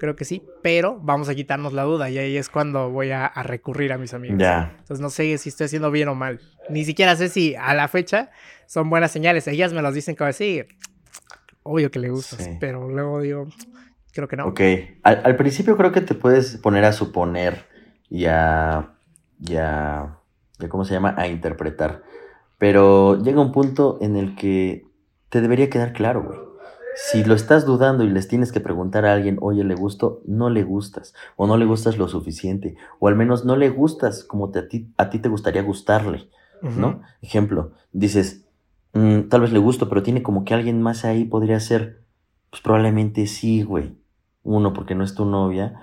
[0.00, 3.26] creo que sí, pero vamos a quitarnos la duda y ahí es cuando voy a,
[3.26, 4.38] a recurrir a mis amigos.
[4.42, 6.40] Entonces no sé si estoy haciendo bien o mal.
[6.70, 8.30] Ni siquiera sé si a la fecha
[8.64, 9.46] son buenas señales.
[9.46, 10.62] Ellas me los dicen como sí,
[11.64, 12.56] obvio que le gustas, Sí.
[12.58, 13.46] pero luego digo,
[14.14, 14.46] creo que no.
[14.46, 14.60] Ok.
[15.02, 17.66] Al, al principio creo que te puedes poner a suponer
[18.08, 18.94] y a,
[19.38, 20.16] y a-
[20.58, 21.14] y a- ¿Cómo se llama?
[21.18, 22.02] A interpretar.
[22.56, 24.86] Pero llega un punto en el que
[25.28, 26.45] te debería quedar claro, güey.
[26.96, 30.22] Si lo estás dudando y les tienes que preguntar a alguien, oye, ¿le gusto?
[30.26, 31.14] No le gustas.
[31.36, 32.76] O no le gustas lo suficiente.
[32.98, 36.28] O al menos no le gustas como te- a, ti, a ti te gustaría gustarle.
[36.80, 37.02] ¿no?
[37.20, 38.46] Ejemplo, dices,
[38.94, 42.00] "Mm, tal vez le gusto, pero tiene como que alguien más ahí podría ser.
[42.50, 43.94] Pues probablemente sí, güey.
[44.42, 45.80] Uno, porque no es tu novia.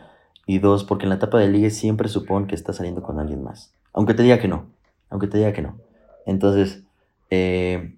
[0.48, 3.44] Y dos, porque en la etapa de ligue siempre supone que estás saliendo con alguien
[3.44, 3.74] más.
[3.94, 4.66] Aunque te diga que no.
[5.10, 5.78] Aunque te diga que no.
[6.26, 6.84] Entonces,
[7.30, 7.96] eh,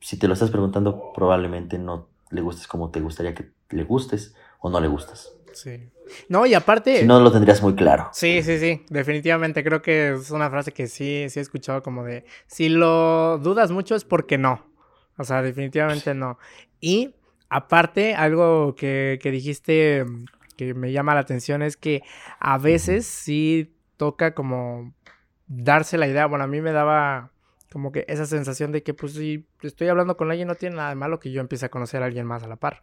[0.00, 4.34] si te lo estás preguntando, probablemente no le gustes como te gustaría que le gustes
[4.60, 5.32] o no le gustas.
[5.52, 5.90] Sí.
[6.28, 7.00] No, y aparte...
[7.00, 8.08] Si no, lo tendrías muy claro.
[8.12, 12.04] Sí, sí, sí, definitivamente creo que es una frase que sí, sí he escuchado como
[12.04, 14.64] de, si lo dudas mucho es porque no,
[15.16, 16.38] o sea, definitivamente no.
[16.80, 17.14] Y
[17.48, 20.04] aparte, algo que, que dijiste
[20.56, 22.02] que me llama la atención es que
[22.40, 24.94] a veces sí toca como
[25.46, 27.32] darse la idea, bueno, a mí me daba
[27.72, 30.90] como que esa sensación de que pues si estoy hablando con alguien no tiene nada
[30.90, 32.82] de malo que yo empiece a conocer a alguien más a la par.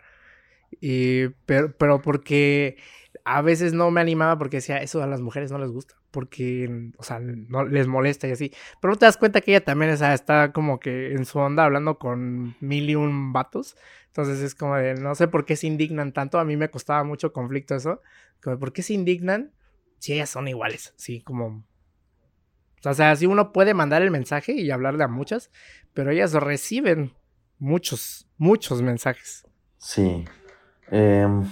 [0.82, 2.78] Y, pero, pero porque
[3.24, 6.92] a veces no me animaba porque decía, eso a las mujeres no les gusta, porque,
[6.98, 8.52] o sea, no les molesta y así.
[8.82, 11.40] Pero no te das cuenta que ella también o sea, está como que en su
[11.40, 13.78] onda hablando con mil y un vatos.
[14.08, 16.40] Entonces es como de, no sé por qué se indignan tanto.
[16.40, 18.02] A mí me costaba mucho conflicto eso.
[18.42, 19.52] Como, ¿por qué se indignan
[20.00, 20.94] si ellas son iguales?
[20.98, 21.66] Sí, como...
[22.86, 25.50] O sea, si uno puede mandar el mensaje y hablarle a muchas,
[25.94, 27.14] pero ellas reciben
[27.60, 29.44] muchos, muchos mensajes.
[29.78, 30.26] Sí.
[30.92, 31.44] Em,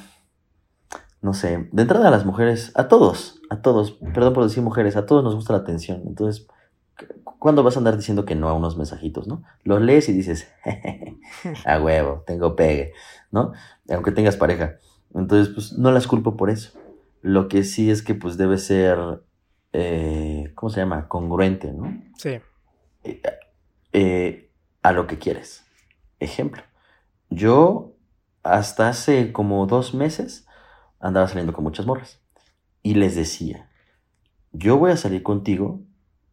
[1.22, 1.70] no sé.
[1.72, 5.24] De entrada a las mujeres, a todos, a todos, perdón por decir mujeres, a todos
[5.24, 6.04] nos gusta la atención.
[6.06, 6.48] Entonces,
[7.24, 9.44] cu- ¿cuándo vas a andar diciendo que no a unos mensajitos, no?
[9.64, 10.52] Los lees y dices,
[11.66, 12.94] a huevo, tengo pegue,
[13.32, 13.54] ¿no?
[13.90, 14.76] Aunque tengas pareja.
[15.16, 16.72] Entonces, pues no las culpo por eso.
[17.22, 18.98] Lo que sí es que, pues, debe ser,
[19.74, 21.08] eh, ¿cómo se llama?
[21.08, 22.02] Congruente, ¿no?
[22.18, 22.40] Sí.
[23.04, 23.22] eh,
[23.92, 24.52] eh,
[24.82, 25.66] a lo que quieres.
[26.20, 26.64] Ejemplo,
[27.30, 27.96] yo
[28.44, 30.48] hasta hace como dos meses
[31.00, 32.22] andaba saliendo con muchas morras
[32.82, 33.70] y les decía,
[34.52, 35.82] yo voy a salir contigo,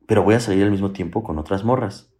[0.07, 2.13] pero voy a salir al mismo tiempo con otras morras.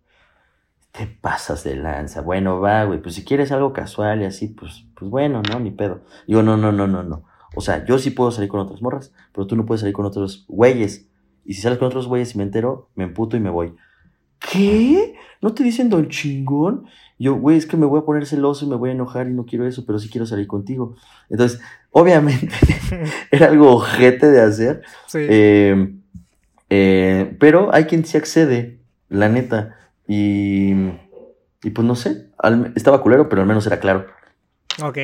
[0.93, 2.21] Te pasas de lanza.
[2.21, 5.71] Bueno, va, güey, pues si quieres algo casual y así, pues, pues bueno, no, ni
[5.71, 6.01] pedo.
[6.27, 7.25] Digo, no, no, no, no, no.
[7.55, 10.07] O sea, yo sí puedo salir con otras morras, pero tú no puedes salir con
[10.07, 11.10] otros güeyes.
[11.45, 13.75] Y si sales con otros güeyes y me entero, me emputo y me voy.
[14.39, 15.15] ¿Qué?
[15.43, 16.87] ¿No te dicen don chingón?
[17.19, 19.33] Yo, güey, es que me voy a poner celoso y me voy a enojar y
[19.35, 20.97] no quiero eso, pero sí quiero salir contigo.
[21.29, 21.61] Entonces,
[21.91, 22.49] obviamente,
[23.31, 24.83] era algo ojete de hacer.
[25.07, 25.19] sí.
[25.29, 25.95] eh,
[26.71, 28.79] eh, pero hay quien sí accede,
[29.09, 29.77] la neta.
[30.07, 30.73] Y,
[31.63, 34.07] y pues no sé, al- estaba culero, pero al menos era claro.
[34.83, 34.99] Ok.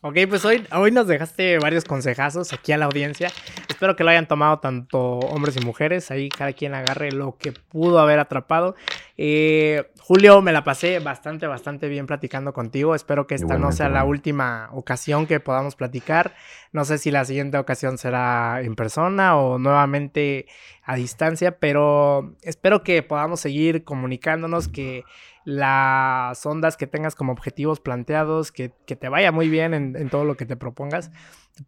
[0.00, 3.32] Ok, pues hoy, hoy nos dejaste varios consejazos aquí a la audiencia.
[3.68, 6.12] Espero que lo hayan tomado tanto hombres y mujeres.
[6.12, 8.76] Ahí cada quien agarre lo que pudo haber atrapado.
[9.16, 12.94] Eh, Julio, me la pasé bastante, bastante bien platicando contigo.
[12.94, 16.32] Espero que esta no Igualmente, sea la última ocasión que podamos platicar.
[16.70, 20.46] No sé si la siguiente ocasión será en persona o nuevamente
[20.84, 25.04] a distancia, pero espero que podamos seguir comunicándonos, que
[25.48, 30.10] las ondas que tengas como objetivos planteados, que, que te vaya muy bien en, en
[30.10, 31.10] todo lo que te propongas,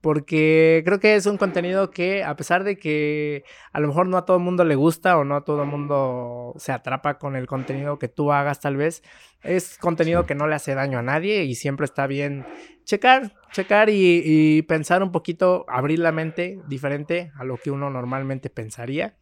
[0.02, 4.18] porque creo que es un contenido que a pesar de que a lo mejor no
[4.18, 7.36] a todo el mundo le gusta o no a todo el mundo se atrapa con
[7.36, 9.02] el contenido que tú hagas tal vez,
[9.42, 10.26] es contenido Sí.
[10.26, 12.44] que no le hace daño a nadie y siempre está bien
[12.84, 17.88] checar, checar y, y pensar un poquito, abrir la mente diferente a lo que uno
[17.88, 19.16] normalmente pensaría.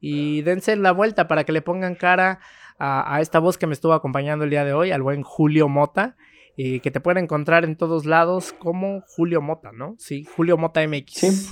[0.00, 2.38] Y dense la vuelta para que le pongan cara
[2.78, 5.68] a, a esta voz que me estuvo acompañando el día de hoy, al buen Julio
[5.68, 6.16] Mota,
[6.56, 9.94] eh, que te pueden encontrar en todos lados como Julio Mota, ¿no?
[9.98, 11.12] Sí, Julio Mota MX.
[11.12, 11.50] Sí.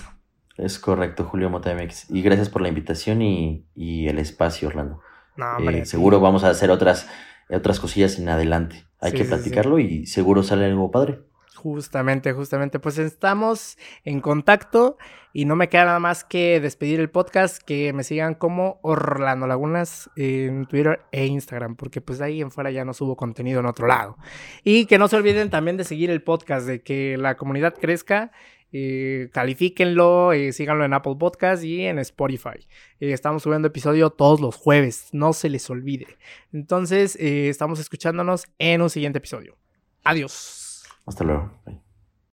[0.57, 2.11] Es correcto, Julio Mota MX.
[2.11, 5.01] Y gracias por la invitación y, y el espacio, Orlando.
[5.37, 5.91] No, hombre, Eh, sí.
[5.93, 7.09] seguro vamos a hacer otras,
[7.51, 8.85] otras cosillas en adelante.
[9.01, 9.35] Hay Sí, que sí, sí.
[9.35, 11.21] platicarlo y seguro sale algo padre.
[11.57, 12.79] Justamente, justamente.
[12.79, 14.99] Pues estamos en contacto
[15.33, 19.47] y no me queda nada más que despedir el podcast, que me sigan como Orlando
[19.47, 23.67] Lagunas en Twitter e Instagram, porque pues ahí en fuera ya no subo contenido en
[23.67, 24.17] otro lado.
[24.65, 28.33] Y que no se olviden también de seguir el podcast, de que la comunidad crezca.
[28.73, 32.67] Eh, califíquenlo, eh, síganlo en Apple Podcast y en Spotify.
[33.01, 36.07] Eh, estamos subiendo episodio todos los jueves, no se les olvide.
[36.53, 39.57] Entonces, estamos escuchándonos en un siguiente episodio.
[40.05, 40.66] Adiós.
[41.07, 41.53] Hasta luego.
[41.65, 41.86] Bye.